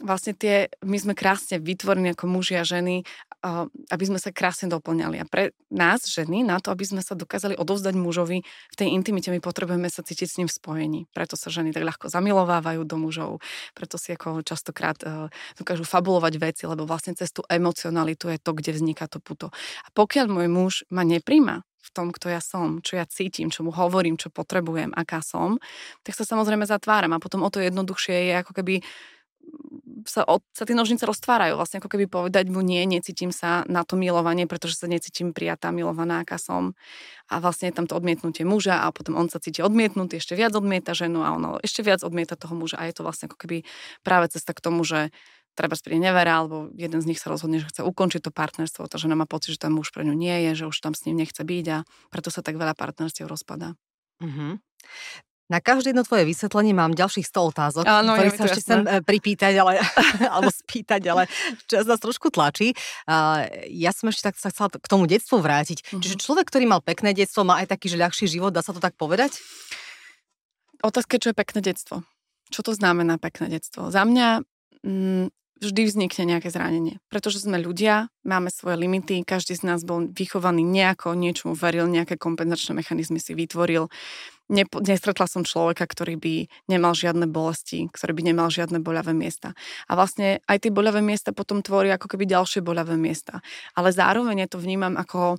[0.00, 3.04] vlastne tie, my sme krásne vytvorení ako muži a ženy,
[3.90, 5.18] aby sme sa krásne doplňali.
[5.18, 9.28] A pre nás, ženy, na to, aby sme sa dokázali odovzdať mužovi v tej intimite,
[9.28, 11.00] my potrebujeme sa cítiť s ním v spojení.
[11.10, 13.42] Preto sa ženy tak ľahko zamilovávajú do mužov,
[13.74, 15.26] preto si ako častokrát uh,
[15.58, 19.50] dokážu fabulovať veci, lebo vlastne cez tú emocionalitu je to, kde vzniká to puto.
[19.84, 23.66] A pokiaľ môj muž ma nepríjma v tom, kto ja som, čo ja cítim, čo
[23.66, 25.58] mu hovorím, čo potrebujem, aká som,
[26.06, 28.86] tak sa samozrejme zatváram a potom o to jednoduchšie je ako keby
[30.06, 31.58] sa, od, sa tie nožnice roztvárajú.
[31.58, 35.70] Vlastne ako keby povedať mu nie, necítim sa na to milovanie, pretože sa necítim prijatá,
[35.70, 36.74] milovaná, aká som.
[37.30, 40.52] A vlastne je tam to odmietnutie muža a potom on sa cíti odmietnutý, ešte viac
[40.56, 42.78] odmieta ženu a ono ešte viac odmieta toho muža.
[42.78, 43.62] A je to vlastne ako keby
[44.02, 45.14] práve cesta k tomu, že
[45.52, 48.96] treba sprie nevera, alebo jeden z nich sa rozhodne, že chce ukončiť to partnerstvo, to
[48.96, 51.20] žena má pocit, že ten muž pre ňu nie je, že už tam s ním
[51.20, 51.78] nechce byť a
[52.08, 53.76] preto sa tak veľa partnerstiev rozpadá.
[54.24, 54.52] Mm-hmm.
[55.52, 59.04] Na každé jedno tvoje vysvetlenie mám ďalších 100 otázok, Áno, ktorých sa ešte chcem e,
[59.04, 59.84] pripýtať, ale,
[60.32, 61.28] alebo spýtať, ale
[61.68, 62.72] čas nás trošku tlačí.
[63.04, 65.84] Uh, ja som ešte tak sa chcela k tomu detstvu vrátiť.
[65.84, 66.00] Uh-huh.
[66.00, 68.80] Čiže človek, ktorý mal pekné detstvo, má aj taký, že ľahší život, dá sa to
[68.80, 69.36] tak povedať?
[70.80, 72.00] Otázka, čo je pekné detstvo.
[72.48, 73.92] Čo to znamená pekné detstvo?
[73.92, 74.40] Za mňa
[74.88, 75.26] mm,
[75.62, 76.98] vždy vznikne nejaké zranenie.
[77.06, 82.18] Pretože sme ľudia, máme svoje limity, každý z nás bol vychovaný nejako, niečomu veril, nejaké
[82.18, 83.86] kompenzačné mechanizmy si vytvoril.
[84.50, 86.34] Nepo, nestretla som človeka, ktorý by
[86.66, 89.54] nemal žiadne bolesti, ktorý by nemal žiadne boľavé miesta.
[89.86, 93.38] A vlastne aj tie boľavé miesta potom tvoria ako keby ďalšie boľavé miesta.
[93.78, 95.38] Ale zároveň ja to vnímam ako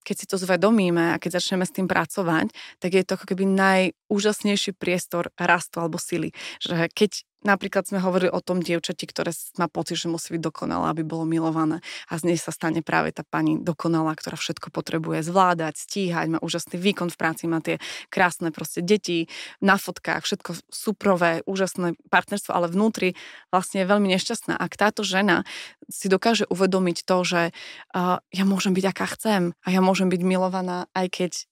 [0.00, 2.48] keď si to zvedomíme a keď začneme s tým pracovať,
[2.80, 6.32] tak je to ako keby najúžasnejší priestor rastu alebo sily.
[6.64, 10.92] Že keď Napríklad sme hovorili o tom dievčati, ktoré má pocit, že musí byť dokonalá,
[10.92, 11.80] aby bolo milované.
[12.12, 16.38] A z nej sa stane práve tá pani dokonalá, ktorá všetko potrebuje zvládať, stíhať, má
[16.44, 17.80] úžasný výkon v práci, má tie
[18.12, 19.32] krásne proste deti
[19.64, 23.16] na fotkách, všetko súprové, úžasné partnerstvo, ale vnútri
[23.48, 24.60] vlastne je veľmi nešťastná.
[24.60, 25.48] Ak táto žena
[25.88, 30.20] si dokáže uvedomiť to, že uh, ja môžem byť aká chcem a ja môžem byť
[30.22, 31.49] milovaná, aj keď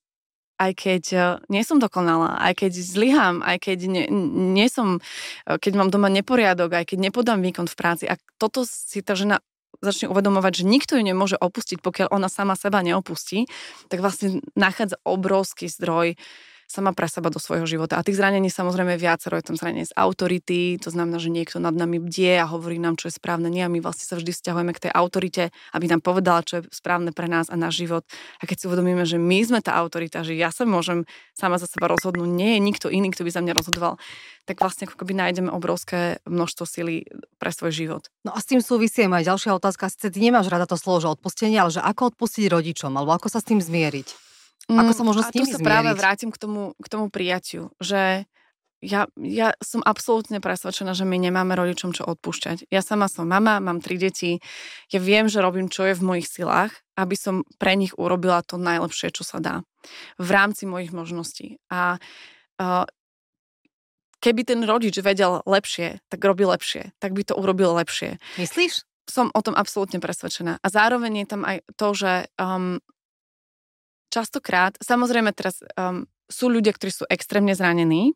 [0.59, 4.05] aj keď e, nie som dokonalá, aj keď zlyhám, aj keď nie,
[4.53, 4.99] nie som,
[5.47, 8.05] e, keď mám doma neporiadok, aj keď nepodám výkon v práci.
[8.11, 9.39] A toto si tá žena
[9.79, 13.47] začne uvedomovať, že nikto ju nemôže opustiť, pokiaľ ona sama seba neopustí,
[13.87, 16.19] tak vlastne nachádza obrovský zdroj
[16.69, 17.97] sama pre seba do svojho života.
[17.97, 19.41] A tých zranení samozrejme viacero.
[19.41, 22.93] Je tam zranenie z autority, to znamená, že niekto nad nami bdie a hovorí nám,
[23.01, 23.49] čo je správne.
[23.49, 26.69] Nie, a my vlastne sa vždy vzťahujeme k tej autorite, aby nám povedala, čo je
[26.69, 28.05] správne pre nás a náš život.
[28.37, 31.65] A keď si uvedomíme, že my sme tá autorita, že ja sa môžem sama za
[31.65, 33.97] seba rozhodnúť, nie je nikto iný, kto by za mňa rozhodoval,
[34.45, 37.09] tak vlastne ako keby nájdeme obrovské množstvo sily
[37.41, 38.13] pre svoj život.
[38.21, 39.89] No a s tým súvisí aj ďalšia otázka.
[39.89, 43.33] Sice ty nemáš rada to slovo, že odpustenie, ale že ako odpustiť rodičom, alebo ako
[43.33, 44.28] sa s tým zmieriť?
[44.69, 48.29] Ako sa možno s nimi tu sa práve vrátim k tomu, k tomu prijatiu, že
[48.79, 52.71] ja, ja som absolútne presvedčená, že my nemáme rodičom čo odpúšťať.
[52.71, 54.39] Ja sama som mama, mám tri deti,
[54.87, 58.55] ja viem, že robím, čo je v mojich silách, aby som pre nich urobila to
[58.55, 59.67] najlepšie, čo sa dá
[60.15, 61.59] v rámci mojich možností.
[61.67, 61.99] A
[62.59, 62.87] uh,
[64.23, 68.19] keby ten rodič vedel lepšie, tak robí lepšie, tak by to urobil lepšie.
[68.39, 68.87] Myslíš?
[69.09, 70.61] Som o tom absolútne presvedčená.
[70.61, 72.77] A zároveň je tam aj to, že um,
[74.09, 78.13] častokrát, samozrejme teraz um, sú ľudia, ktorí sú extrémne zranení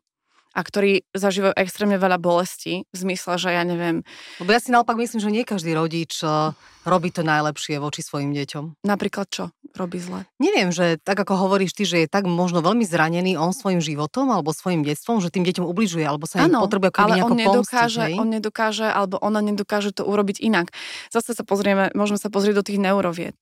[0.54, 4.06] a ktorí zažívajú extrémne veľa bolesti v zmysle, že ja neviem...
[4.38, 6.54] Lebo ja si naopak myslím, že nie každý rodič uh,
[6.86, 8.86] robí to najlepšie voči svojim deťom.
[8.86, 10.22] Napríklad čo robí zle?
[10.38, 14.30] Neviem, že tak ako hovoríš ty, že je tak možno veľmi zranený on svojim životom
[14.30, 18.20] alebo svojim detstvom, že tým deťom ubližuje alebo sa im potrebuje ale on nedokáže, pomstiť,
[18.22, 20.70] on nedokáže, alebo ona nedokáže to urobiť inak.
[21.10, 23.34] Zase sa pozrieme, môžeme sa pozrieť do tých neurovied.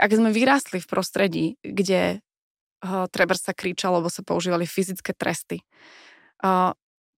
[0.00, 2.24] Ak sme vyrástli v prostredí, kde
[2.80, 5.60] uh, treba sa kričalo, lebo sa používali fyzické tresty,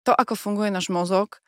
[0.07, 1.43] to, ako funguje náš mozog,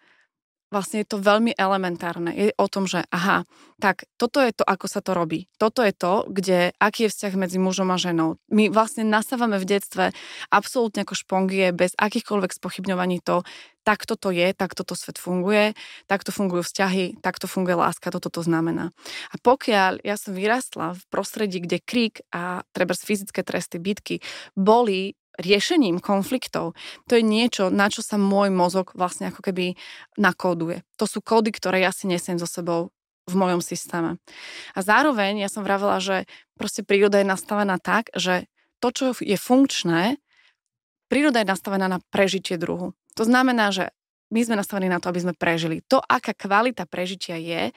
[0.69, 2.33] vlastne je to veľmi elementárne.
[2.37, 3.49] Je o tom, že aha,
[3.81, 5.49] tak toto je to, ako sa to robí.
[5.57, 8.37] Toto je to, kde, aký je vzťah medzi mužom a ženou.
[8.53, 10.05] My vlastne nasávame v detstve
[10.53, 13.49] absolútne ako špongie, bez akýchkoľvek spochybňovaní to,
[13.81, 15.73] takto to je, takto to svet funguje,
[16.05, 18.93] takto fungujú vzťahy, takto funguje láska, toto to znamená.
[19.33, 24.21] A pokiaľ ja som vyrastla v prostredí, kde krík a treba fyzické tresty, bitky
[24.53, 26.75] boli riešením konfliktov,
[27.07, 29.79] to je niečo, na čo sa môj mozog vlastne ako keby
[30.19, 30.83] nakóduje.
[30.99, 32.91] To sú kódy, ktoré ja si nesiem so sebou
[33.29, 34.19] v mojom systéme.
[34.75, 36.25] A zároveň ja som vravela, že
[36.57, 38.51] proste príroda je nastavená tak, že
[38.83, 40.19] to, čo je funkčné,
[41.13, 42.97] príroda je nastavená na prežitie druhu.
[43.15, 43.93] To znamená, že
[44.29, 45.81] my sme nastavení na to, aby sme prežili.
[45.89, 47.73] To, aká kvalita prežitia je,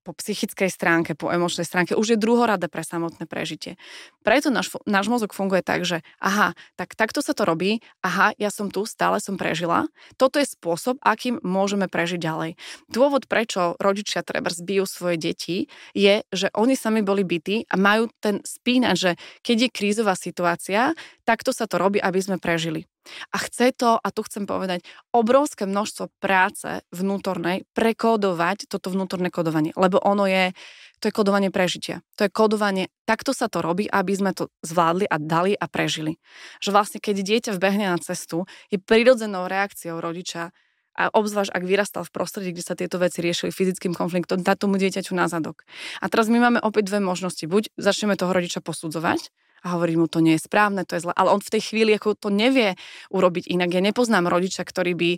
[0.00, 3.76] po psychickej stránke, po emočnej stránke, už je druhoradé pre samotné prežitie.
[4.24, 8.48] Preto náš, náš mozog funguje tak, že aha, tak takto sa to robí, aha, ja
[8.48, 9.86] som tu, stále som prežila.
[10.16, 12.56] Toto je spôsob, akým môžeme prežiť ďalej.
[12.88, 18.08] Dôvod, prečo rodičia treba zbijú svoje deti, je, že oni sami boli bytí a majú
[18.24, 19.10] ten spínať, že
[19.44, 20.96] keď je krízová situácia,
[21.28, 22.88] takto sa to robí, aby sme prežili.
[23.30, 24.82] A chce to, a tu chcem povedať,
[25.14, 30.54] obrovské množstvo práce vnútornej prekódovať toto vnútorné kodovanie, lebo ono je,
[31.00, 32.04] to je kodovanie prežitia.
[32.20, 36.20] To je kodovanie, takto sa to robí, aby sme to zvládli a dali a prežili.
[36.60, 40.52] Že vlastne, keď dieťa vbehne na cestu, je prirodzenou reakciou rodiča
[41.00, 44.76] a obzvlášť, ak vyrastal v prostredí, kde sa tieto veci riešili fyzickým konfliktom, dá tomu
[44.76, 45.64] dieťaťu na zadok.
[46.02, 47.46] A teraz my máme opäť dve možnosti.
[47.46, 51.12] Buď začneme toho rodiča posudzovať, a hovorí mu, to nie je správne, to je zle.
[51.16, 52.76] Ale on v tej chvíli ako to nevie
[53.12, 53.76] urobiť inak.
[53.76, 55.10] Ja nepoznám rodiča, ktorý by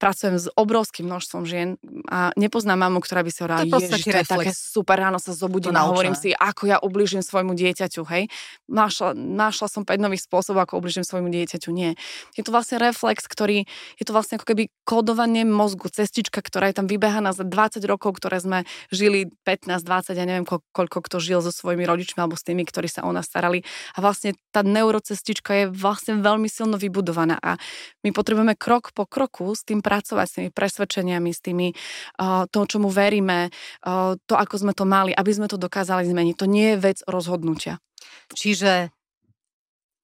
[0.00, 1.76] pracujem s obrovským množstvom žien
[2.08, 5.76] a nepoznám mamu, ktorá by si hovorila, ježiš, to je také super, ráno sa zobudím
[5.76, 8.32] a hovorím si, ako ja ubližím svojmu dieťaťu, hej.
[8.64, 11.68] Našla, našla som 5 nových spôsobov, ako ubližím svojmu dieťaťu.
[11.68, 12.00] Nie.
[12.32, 13.68] Je to vlastne reflex, ktorý,
[14.00, 18.16] je to vlastne ako keby kodovanie mozgu, cestička, ktorá je tam vybehaná za 20 rokov,
[18.16, 22.46] ktoré sme žili 15, 20, ja neviem, koľko kto žil so svojimi rodičmi alebo s
[22.46, 23.60] tými, ktorí sa o nás starali
[23.92, 27.60] a vlastne tá neurocestička je vlastne veľmi silno vybudovaná a
[28.00, 32.62] my potrebujeme krok po kroku s tým pracovať, s tými presvedčeniami, s tými uh, to,
[32.70, 36.34] čomu veríme, uh, to, ako sme to mali, aby sme to dokázali zmeniť.
[36.38, 37.82] To nie je vec rozhodnutia.
[38.30, 38.94] Čiže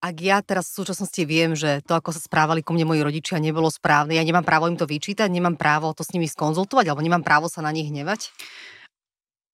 [0.03, 3.43] ak ja teraz v súčasnosti viem, že to, ako sa správali ku mne moji rodičia,
[3.43, 7.03] nebolo správne, ja nemám právo im to vyčítať, nemám právo to s nimi skonzultovať, alebo
[7.03, 8.31] nemám právo sa na nich hnevať?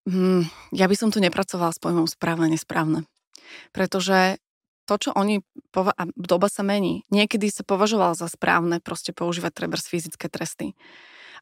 [0.02, 3.06] Hmm, ja by som tu nepracovala s pojmom správne, nesprávne.
[3.70, 4.41] Pretože
[4.84, 5.40] to, čo oni,
[5.70, 7.06] pova- a doba sa mení.
[7.08, 10.74] Niekedy sa považoval za správne proste používať treba fyzické tresty.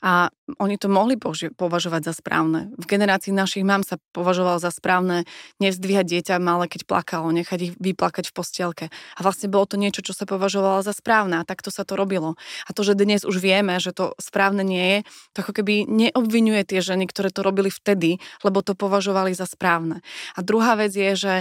[0.00, 2.72] A oni to mohli použi- považovať za správne.
[2.80, 5.28] V generácii našich mám sa považoval za správne
[5.60, 8.84] nevzdvíhať dieťa malé, keď plakalo, nechať ich vyplakať v postielke.
[8.88, 12.40] A vlastne bolo to niečo, čo sa považovalo za správne a takto sa to robilo.
[12.64, 14.98] A to, že dnes už vieme, že to správne nie je,
[15.36, 20.00] to ako keby neobvinuje tie ženy, ktoré to robili vtedy, lebo to považovali za správne.
[20.32, 21.34] A druhá vec je, že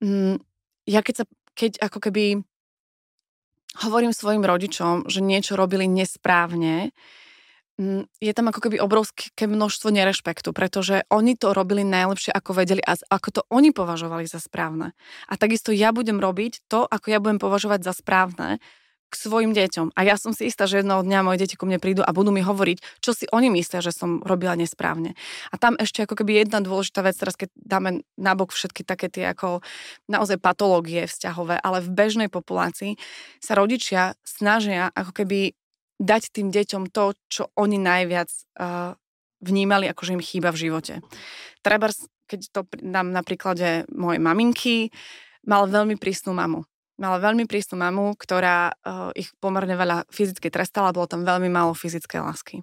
[0.00, 0.40] mm,
[0.88, 2.24] ja keď sa, keď ako keby
[3.80, 6.92] hovorím svojim rodičom, že niečo robili nesprávne,
[7.80, 12.84] mm, je tam ako keby obrovské množstvo nerešpektu, pretože oni to robili najlepšie, ako vedeli
[12.84, 14.92] a ako to oni považovali za správne.
[15.32, 18.60] A takisto ja budem robiť to, ako ja budem považovať za správne,
[19.12, 19.92] k svojim deťom.
[19.92, 22.32] A ja som si istá, že jednoho dňa moje deti ku mne prídu a budú
[22.32, 25.12] mi hovoriť, čo si oni myslia, že som robila nesprávne.
[25.52, 29.28] A tam ešte ako keby jedna dôležitá vec, teraz keď dáme nabok všetky také tie
[29.28, 29.60] ako
[30.08, 32.96] naozaj patológie vzťahové, ale v bežnej populácii
[33.44, 35.52] sa rodičia snažia ako keby
[36.00, 38.96] dať tým deťom to, čo oni najviac uh,
[39.44, 40.94] vnímali, ako že im chýba v živote.
[41.60, 41.92] Treba,
[42.26, 44.88] keď to dám na príklade mojej maminky,
[45.44, 46.64] mal veľmi prísnu mamu
[47.00, 51.72] mala veľmi prísnu mamu, ktorá uh, ich pomerne veľa fyzicky trestala, bolo tam veľmi málo
[51.72, 52.56] fyzickej lásky.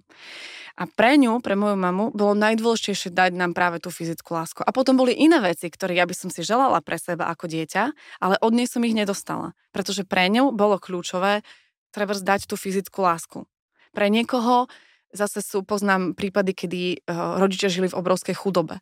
[0.80, 4.64] A pre ňu, pre moju mamu, bolo najdôležitejšie dať nám práve tú fyzickú lásku.
[4.64, 7.84] A potom boli iné veci, ktoré ja by som si želala pre seba ako dieťa,
[8.24, 9.52] ale od nej som ich nedostala.
[9.76, 11.44] Pretože pre ňu bolo kľúčové
[11.92, 13.44] treba zdať tú fyzickú lásku.
[13.92, 14.72] Pre niekoho
[15.12, 18.80] zase sú, poznám prípady, kedy uh, rodičia žili v obrovskej chudobe.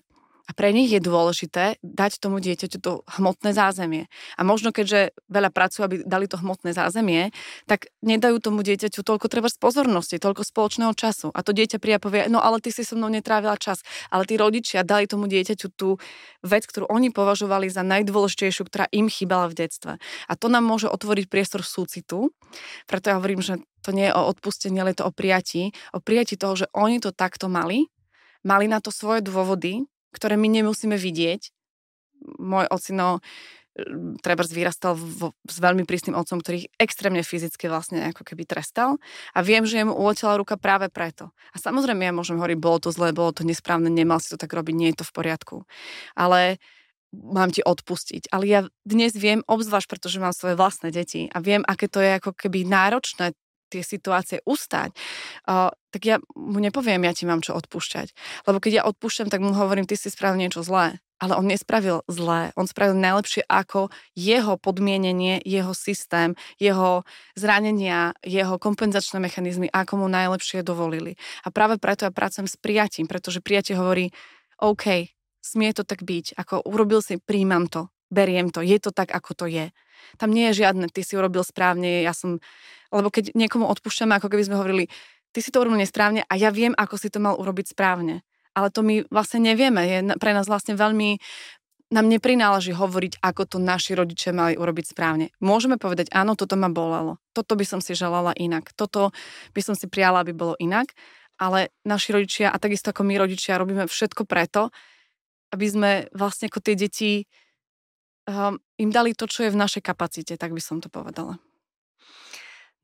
[0.47, 4.07] A pre nich je dôležité dať tomu dieťaťu to hmotné zázemie.
[4.39, 7.35] A možno keďže veľa pracujú, aby dali to hmotné zázemie,
[7.67, 11.35] tak nedajú tomu dieťaťu toľko treba z pozornosti, toľko spoločného času.
[11.35, 13.83] A to dieťa príde a povie, no ale ty si so mnou netrávila čas.
[14.07, 15.99] Ale tí rodičia dali tomu dieťaťu tú
[16.47, 19.91] vec, ktorú oni považovali za najdôležitejšiu, ktorá im chýbala v detstve.
[20.31, 22.31] A to nám môže otvoriť priestor súcitu.
[22.87, 25.75] Preto ja hovorím, že to nie je o odpustení, ale je to o prijatí.
[25.91, 27.91] O prijatí toho, že oni to takto mali,
[28.47, 31.51] mali na to svoje dôvody, ktoré my nemusíme vidieť.
[32.41, 33.21] Môj ocino
[33.77, 38.97] mm, treba vyrastal v, s veľmi prísnym otcom, ktorý extrémne fyzicky vlastne ako keby trestal
[39.33, 41.31] a viem, že mu uletela ruka práve preto.
[41.53, 44.51] A samozrejme ja môžem hovoriť, bolo to zlé, bolo to nesprávne, nemal si to tak
[44.51, 45.55] robiť, nie je to v poriadku.
[46.17, 46.57] Ale
[47.13, 48.29] mám ti odpustiť.
[48.35, 52.19] Ale ja dnes viem, obzvlášť pretože mám svoje vlastné deti a viem, aké to je
[52.19, 53.31] ako keby náročné
[53.67, 54.95] tie situácie ustať,
[55.47, 58.13] uh, tak ja mu nepoviem, ja ti mám čo odpúšťať.
[58.45, 60.99] Lebo keď ja odpúšťam, tak mu hovorím, ty si spravil niečo zlé.
[61.17, 62.53] Ale on nespravil zlé.
[62.53, 67.01] On spravil najlepšie ako jeho podmienenie, jeho systém, jeho
[67.33, 71.17] zranenia, jeho kompenzačné mechanizmy, ako mu najlepšie dovolili.
[71.41, 74.13] A práve preto ja pracujem s prijatím, pretože prijatie hovorí,
[74.61, 75.09] OK,
[75.41, 79.33] smie to tak byť, ako urobil si, príjmam to, beriem to, je to tak, ako
[79.33, 79.71] to je.
[80.15, 82.39] Tam nie je žiadne, ty si urobil správne, ja som...
[82.87, 84.85] Lebo keď niekomu odpúšťame, ako keby sme hovorili,
[85.35, 88.23] ty si to urobil nesprávne a ja viem, ako si to mal urobiť správne.
[88.55, 89.85] Ale to my vlastne nevieme.
[89.85, 91.19] Je pre nás vlastne veľmi
[91.87, 95.31] nám neprináleží hovoriť, ako to naši rodičia mali urobiť správne.
[95.39, 99.15] Môžeme povedať, áno, toto ma bolelo, toto by som si želala inak, toto
[99.55, 100.91] by som si prijala, aby bolo inak,
[101.39, 104.67] ale naši rodičia a takisto ako my rodičia robíme všetko preto,
[105.55, 107.11] aby sme vlastne ako tie deti
[108.27, 111.39] um, im dali to, čo je v našej kapacite, tak by som to povedala.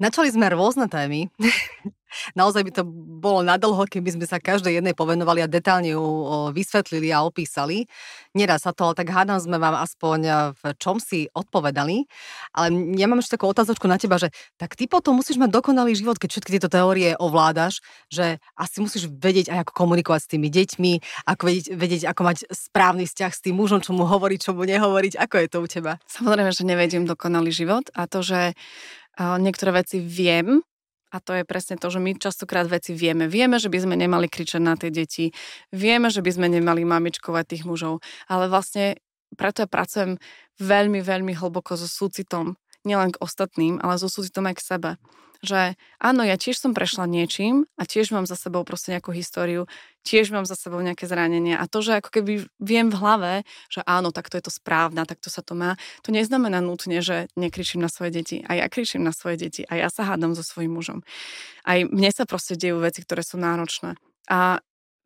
[0.03, 1.31] Načali sme rôzne témy.
[2.35, 2.83] Naozaj by to
[3.23, 6.03] bolo nadlho, keby sme sa každej jednej povenovali a detálne ju
[6.51, 7.89] vysvetlili a opísali.
[8.37, 12.05] Nedá sa to, ale tak hádam sme vám aspoň e, v čom si odpovedali.
[12.53, 12.67] Ale
[12.99, 14.29] ja mám ešte takú otázočku na teba, že
[14.61, 17.81] tak ty potom musíš mať dokonalý život, keď všetky tieto teórie ovládaš,
[18.13, 20.91] že asi musíš vedieť aj ako komunikovať s tými deťmi,
[21.31, 24.67] ako vedieť, vedieť ako mať správny vzťah s tým mužom, čo mu hovoriť, čo mu
[24.67, 25.17] nehovoriť.
[25.17, 25.97] Ako je to u teba?
[26.05, 28.53] Samozrejme, že nevedím dokonalý život a to, že
[29.19, 30.61] niektoré veci viem,
[31.13, 33.29] a to je presne to, že my častokrát veci vieme.
[33.29, 35.29] Vieme, že by sme nemali kričať na tie deti,
[35.69, 38.97] vieme, že by sme nemali mamičkovať tých mužov, ale vlastne
[39.37, 40.17] preto ja pracujem
[40.57, 44.91] veľmi, veľmi hlboko so súcitom, nielen k ostatným, ale so súcitom aj k sebe.
[45.43, 49.69] Že áno, ja tiež som prešla niečím a tiež mám za sebou proste nejakú históriu,
[50.03, 53.31] tiež mám za sebou nejaké zranenia a to, že ako keby viem v hlave,
[53.71, 57.79] že áno, takto je to správne, takto sa to má, to neznamená nutne, že nekričím
[57.79, 58.37] na svoje deti.
[58.45, 60.99] A ja kričím na svoje deti a ja sa hádam so svojím mužom.
[61.63, 63.95] Aj mne sa proste dejú veci, ktoré sú náročné.
[64.27, 64.59] A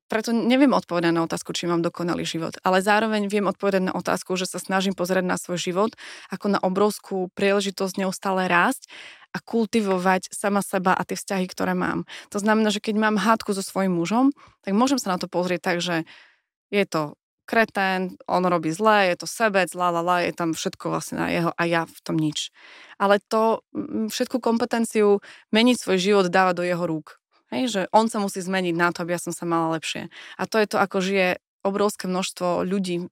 [0.08, 4.40] preto neviem odpovedať na otázku, či mám dokonalý život, ale zároveň viem odpovedať na otázku,
[4.40, 5.92] že sa snažím pozerať na svoj život
[6.32, 8.88] ako na obrovskú príležitosť neustále rásť
[9.36, 12.08] a kultivovať sama seba a tie vzťahy, ktoré mám.
[12.32, 14.32] To znamená, že keď mám hádku so svojím mužom,
[14.64, 16.08] tak môžem sa na to pozrieť tak, že
[16.72, 20.92] je to kretén, on robí zlé, je to sebec, la, la, la, je tam všetko
[20.92, 22.52] vlastne na jeho a ja v tom nič.
[23.00, 23.64] Ale to
[24.12, 25.24] všetku kompetenciu
[25.56, 27.24] meniť svoj život dáva do jeho rúk.
[27.54, 30.12] Hej, že on sa musí zmeniť na to, aby ja som sa mala lepšie.
[30.36, 33.08] A to je to, ako žije obrovské množstvo ľudí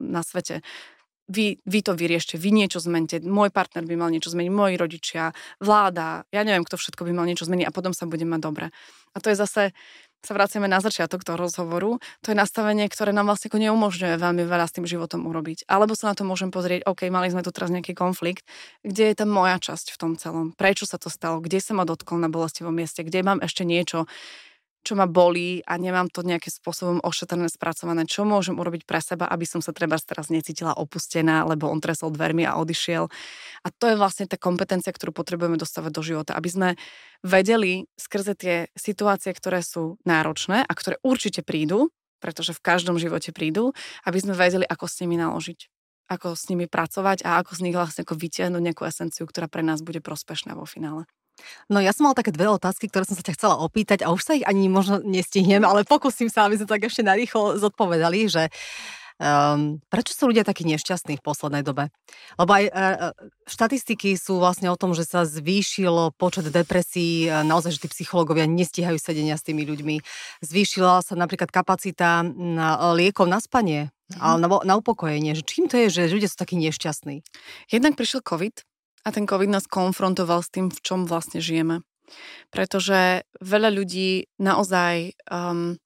[0.00, 0.62] na svete
[1.30, 5.30] vy, vy to vyriešte, vy niečo zmente, môj partner by mal niečo zmeniť, moji rodičia,
[5.62, 8.66] vláda, ja neviem, kto všetko by mal niečo zmeniť a potom sa bude mať dobre.
[9.14, 9.70] A to je zase,
[10.20, 14.66] sa vraciame na začiatok toho rozhovoru, to je nastavenie, ktoré nám vlastne neumožňuje veľmi veľa
[14.68, 15.64] s tým životom urobiť.
[15.64, 18.44] Alebo sa na to môžem pozrieť, OK, mali sme tu teraz nejaký konflikt,
[18.84, 21.88] kde je tá moja časť v tom celom, prečo sa to stalo, kde sa ma
[21.88, 24.04] dotkol na bolestivom mieste, kde mám ešte niečo,
[24.80, 29.28] čo ma bolí a nemám to nejakým spôsobom ošetrené, spracované, čo môžem urobiť pre seba,
[29.28, 33.04] aby som sa treba teraz necítila opustená, lebo on tresol dvermi a odišiel.
[33.60, 36.68] A to je vlastne tá kompetencia, ktorú potrebujeme dostávať do života, aby sme
[37.20, 43.36] vedeli skrze tie situácie, ktoré sú náročné a ktoré určite prídu, pretože v každom živote
[43.36, 43.76] prídu,
[44.08, 45.68] aby sme vedeli, ako s nimi naložiť
[46.10, 49.62] ako s nimi pracovať a ako z nich vlastne ako vytiahnuť nejakú esenciu, ktorá pre
[49.62, 51.06] nás bude prospešná vo finále.
[51.68, 54.22] No ja som mal také dve otázky, ktoré som sa ťa chcela opýtať a už
[54.22, 58.48] sa ich ani možno nestihnem, ale pokúsim sa, aby sme tak ešte narýchlo zodpovedali, že
[59.20, 61.92] Um, prečo sú ľudia takí nešťastní v poslednej dobe?
[62.40, 63.12] Lebo aj uh,
[63.44, 68.48] štatistiky sú vlastne o tom, že sa zvýšilo počet depresí, uh, naozaj, že tí psychológovia
[68.48, 70.00] nestíhajú sedenia s tými ľuďmi.
[70.40, 74.24] Zvýšila sa napríklad kapacita na liekov na spanie, mm.
[74.24, 75.36] ale na, na upokojenie.
[75.36, 77.20] Že čím to je, že ľudia sú takí nešťastní?
[77.68, 78.69] Jednak prišiel COVID
[79.04, 81.80] a ten COVID nás konfrontoval s tým, v čom vlastne žijeme.
[82.50, 85.78] Pretože veľa ľudí naozaj um,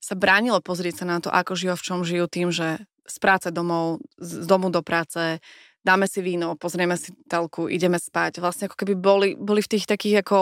[0.00, 3.52] sa bránilo pozrieť sa na to, ako žijú, v čom žijú tým, že z práce
[3.52, 5.38] domov, z domu do práce,
[5.84, 8.40] dáme si víno, pozrieme si telku, ideme spať.
[8.40, 10.38] Vlastne ako keby boli, boli v tých takých ako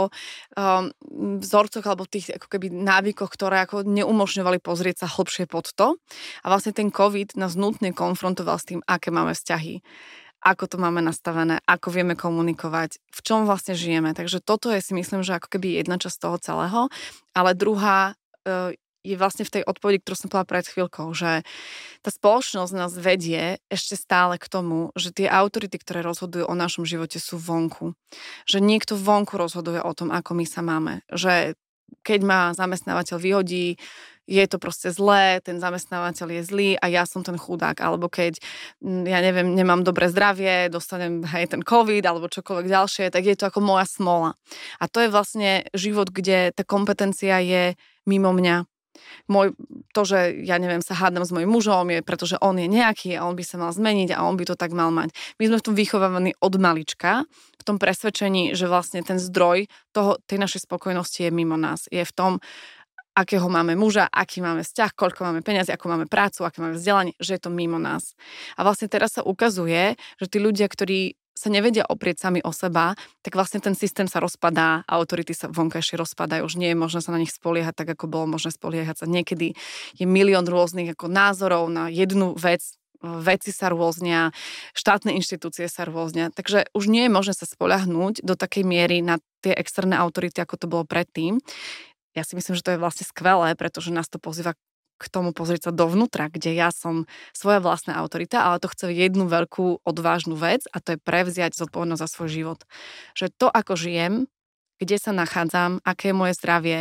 [0.54, 0.94] um,
[1.42, 5.98] vzorcoch alebo v tých ako keby návykoch, ktoré ako neumožňovali pozrieť sa hlbšie pod to.
[6.42, 9.82] A vlastne ten COVID nás nutne konfrontoval s tým, aké máme vzťahy
[10.42, 14.10] ako to máme nastavené, ako vieme komunikovať, v čom vlastne žijeme.
[14.10, 16.80] Takže toto je si myslím, že ako keby jedna časť toho celého.
[17.30, 21.42] Ale druhá e, je vlastne v tej odpovedi, ktorú som povedala pred chvíľkou, že
[22.02, 26.86] tá spoločnosť nás vedie ešte stále k tomu, že tie autority, ktoré rozhodujú o našom
[26.86, 27.98] živote, sú vonku.
[28.46, 31.02] Že niekto vonku rozhoduje o tom, ako my sa máme.
[31.10, 31.58] Že
[32.06, 33.76] keď ma zamestnávateľ vyhodí,
[34.26, 37.82] je to proste zlé, ten zamestnávateľ je zlý a ja som ten chudák.
[37.82, 38.38] Alebo keď,
[38.82, 43.34] mm, ja neviem, nemám dobré zdravie, dostanem hej, ten COVID alebo čokoľvek ďalšie, tak je
[43.34, 44.38] to ako moja smola.
[44.78, 47.74] A to je vlastne život, kde tá kompetencia je
[48.06, 48.66] mimo mňa.
[49.26, 49.56] Môj,
[49.96, 53.24] to, že ja neviem, sa hádam s mojim mužom, je pretože on je nejaký a
[53.24, 55.16] on by sa mal zmeniť a on by to tak mal mať.
[55.40, 57.24] My sme v tom vychovávaní od malička,
[57.56, 61.88] v tom presvedčení, že vlastne ten zdroj toho, tej našej spokojnosti je mimo nás.
[61.88, 62.32] Je v tom,
[63.12, 67.12] akého máme muža, aký máme vzťah, koľko máme peniazy, ako máme prácu, aké máme vzdelanie,
[67.20, 68.16] že je to mimo nás.
[68.56, 72.92] A vlastne teraz sa ukazuje, že tí ľudia, ktorí sa nevedia oprieť sami o seba,
[73.24, 77.10] tak vlastne ten systém sa rozpadá, autority sa vonkajšie rozpadajú, už nie je možné sa
[77.10, 79.06] na nich spoliehať tak, ako bolo možné spoliehať sa.
[79.08, 79.56] Niekedy
[79.96, 82.62] je milión rôznych ako názorov na jednu vec,
[83.02, 84.30] veci sa rôznia,
[84.78, 89.18] štátne inštitúcie sa rôznia, takže už nie je možné sa spolahnúť do takej miery na
[89.42, 91.42] tie externé autority, ako to bolo predtým
[92.12, 94.52] ja si myslím, že to je vlastne skvelé, pretože nás to pozýva
[95.02, 99.26] k tomu pozrieť sa dovnútra, kde ja som svoja vlastná autorita, ale to chce jednu
[99.26, 102.60] veľkú odvážnu vec a to je prevziať zodpovednosť za svoj život.
[103.18, 104.30] Že to, ako žijem,
[104.78, 106.78] kde sa nachádzam, aké je moje zdravie,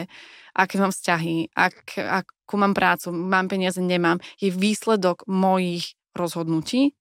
[0.53, 6.93] aké mám vzťahy, ak, akú mám prácu, mám peniaze, nemám, je výsledok mojich rozhodnutí,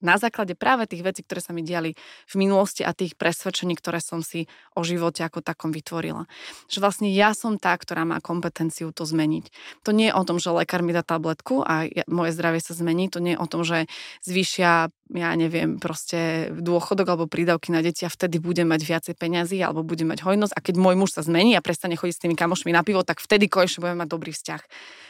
[0.00, 1.96] na základe práve tých vecí, ktoré sa mi diali
[2.28, 6.24] v minulosti a tých presvedčení, ktoré som si o živote ako takom vytvorila.
[6.72, 9.52] Že vlastne ja som tá, ktorá má kompetenciu to zmeniť.
[9.84, 13.12] To nie je o tom, že lekár mi dá tabletku a moje zdravie sa zmení,
[13.12, 13.88] to nie je o tom, že
[14.24, 19.58] zvýšia ja neviem, proste dôchodok alebo prídavky na deti a vtedy budem mať viacej peňazí
[19.58, 22.38] alebo budem mať hojnosť a keď môj muž sa zmení a prestane chodiť s tými
[22.38, 24.62] kamošmi na pivo, tak vtedy konečne budeme mať dobrý vzťah.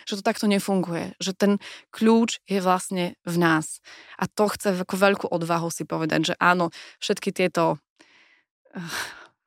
[0.08, 1.12] Že to takto nefunguje.
[1.20, 1.52] Že ten
[1.92, 3.84] kľúč je vlastne v nás.
[4.20, 6.68] A to chce ako veľkú odvahu si povedať, že áno,
[7.00, 7.80] všetky tieto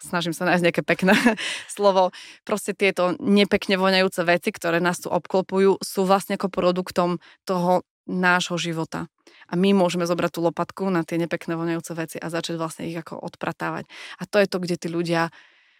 [0.03, 1.15] snažím sa nájsť nejaké pekné
[1.75, 2.11] slovo,
[2.43, 8.59] proste tieto nepekne voňajúce veci, ktoré nás tu obklopujú, sú vlastne ako produktom toho nášho
[8.59, 9.07] života.
[9.47, 12.97] A my môžeme zobrať tú lopatku na tie nepekné voňajúce veci a začať vlastne ich
[12.99, 13.87] ako odpratávať.
[14.19, 15.31] A to je to, kde tí ľudia,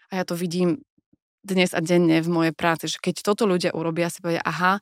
[0.08, 0.80] a ja to vidím
[1.44, 4.80] dnes a denne v mojej práci, že keď toto ľudia urobia, si povedia, aha,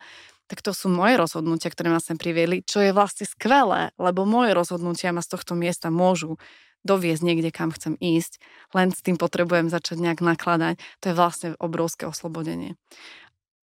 [0.52, 4.52] tak to sú moje rozhodnutia, ktoré ma sem priviedli, čo je vlastne skvelé, lebo moje
[4.52, 6.36] rozhodnutia ma z tohto miesta môžu
[6.84, 8.36] doviezť niekde, kam chcem ísť,
[8.76, 10.76] len s tým potrebujem začať nejak nakladať.
[11.00, 12.76] To je vlastne obrovské oslobodenie.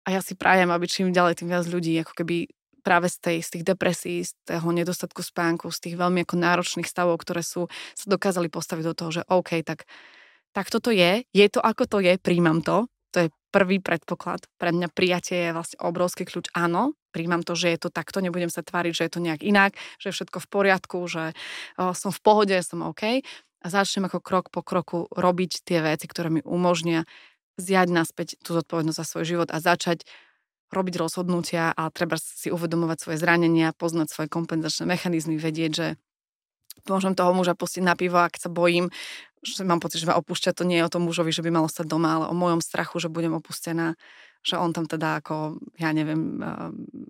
[0.04, 2.52] A ja si prajem, aby čím ďalej tým viac ľudí ako keby
[2.84, 6.84] práve z, tej, z tých depresí, z toho nedostatku spánku, z tých veľmi ako náročných
[6.84, 7.64] stavov, ktoré sú,
[7.96, 9.88] sa dokázali postaviť do toho, že OK, tak,
[10.52, 14.50] tak toto je, je to ako to je, príjmam to, to je prvý predpoklad.
[14.58, 16.50] Pre mňa prijatie je vlastne obrovský kľúč.
[16.58, 19.78] Áno, príjmam to, že je to takto, nebudem sa tváriť, že je to nejak inak,
[20.02, 21.38] že je všetko v poriadku, že
[21.78, 23.22] som v pohode, som OK.
[23.62, 27.06] A začnem ako krok po kroku robiť tie veci, ktoré mi umožnia
[27.54, 30.02] vziať naspäť tú zodpovednosť za svoj život a začať
[30.74, 35.86] robiť rozhodnutia a treba si uvedomovať svoje zranenia, poznať svoje kompenzačné mechanizmy, vedieť, že
[36.90, 38.90] môžem toho muža pustiť na pivo, ak sa bojím,
[39.44, 41.68] že mám pocit, že ma opúšťa, to nie je o tom mužovi, že by mal
[41.68, 43.94] ostať doma, ale o mojom strachu, že budem opustená,
[44.40, 46.40] že on tam teda ako, ja neviem,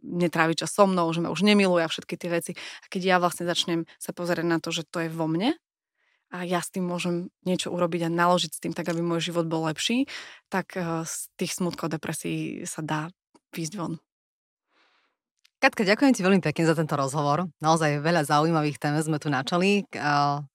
[0.03, 2.53] netrávi čas so mnou, že ma už nemiluje a všetky tie veci.
[2.55, 5.55] A keď ja vlastne začnem sa pozerať na to, že to je vo mne,
[6.35, 9.47] a ja s tým môžem niečo urobiť a naložiť s tým tak, aby môj život
[9.47, 10.11] bol lepší,
[10.51, 10.75] tak
[11.07, 13.07] z tých smutkov depresí sa dá
[13.55, 14.03] výjsť von.
[15.63, 17.47] Katka, ďakujem ti veľmi pekne za tento rozhovor.
[17.63, 19.87] Naozaj veľa zaujímavých tém sme tu načali.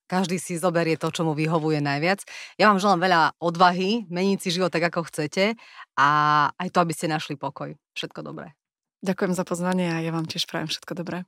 [0.09, 2.25] Každý si zoberie to, čo mu vyhovuje najviac.
[2.57, 5.53] Ja vám želám veľa odvahy, meniť si život tak, ako chcete
[5.93, 6.09] a
[6.57, 7.77] aj to, aby ste našli pokoj.
[7.93, 8.57] Všetko dobré.
[9.05, 11.23] Ďakujem za pozvanie a ja vám tiež prajem všetko dobré.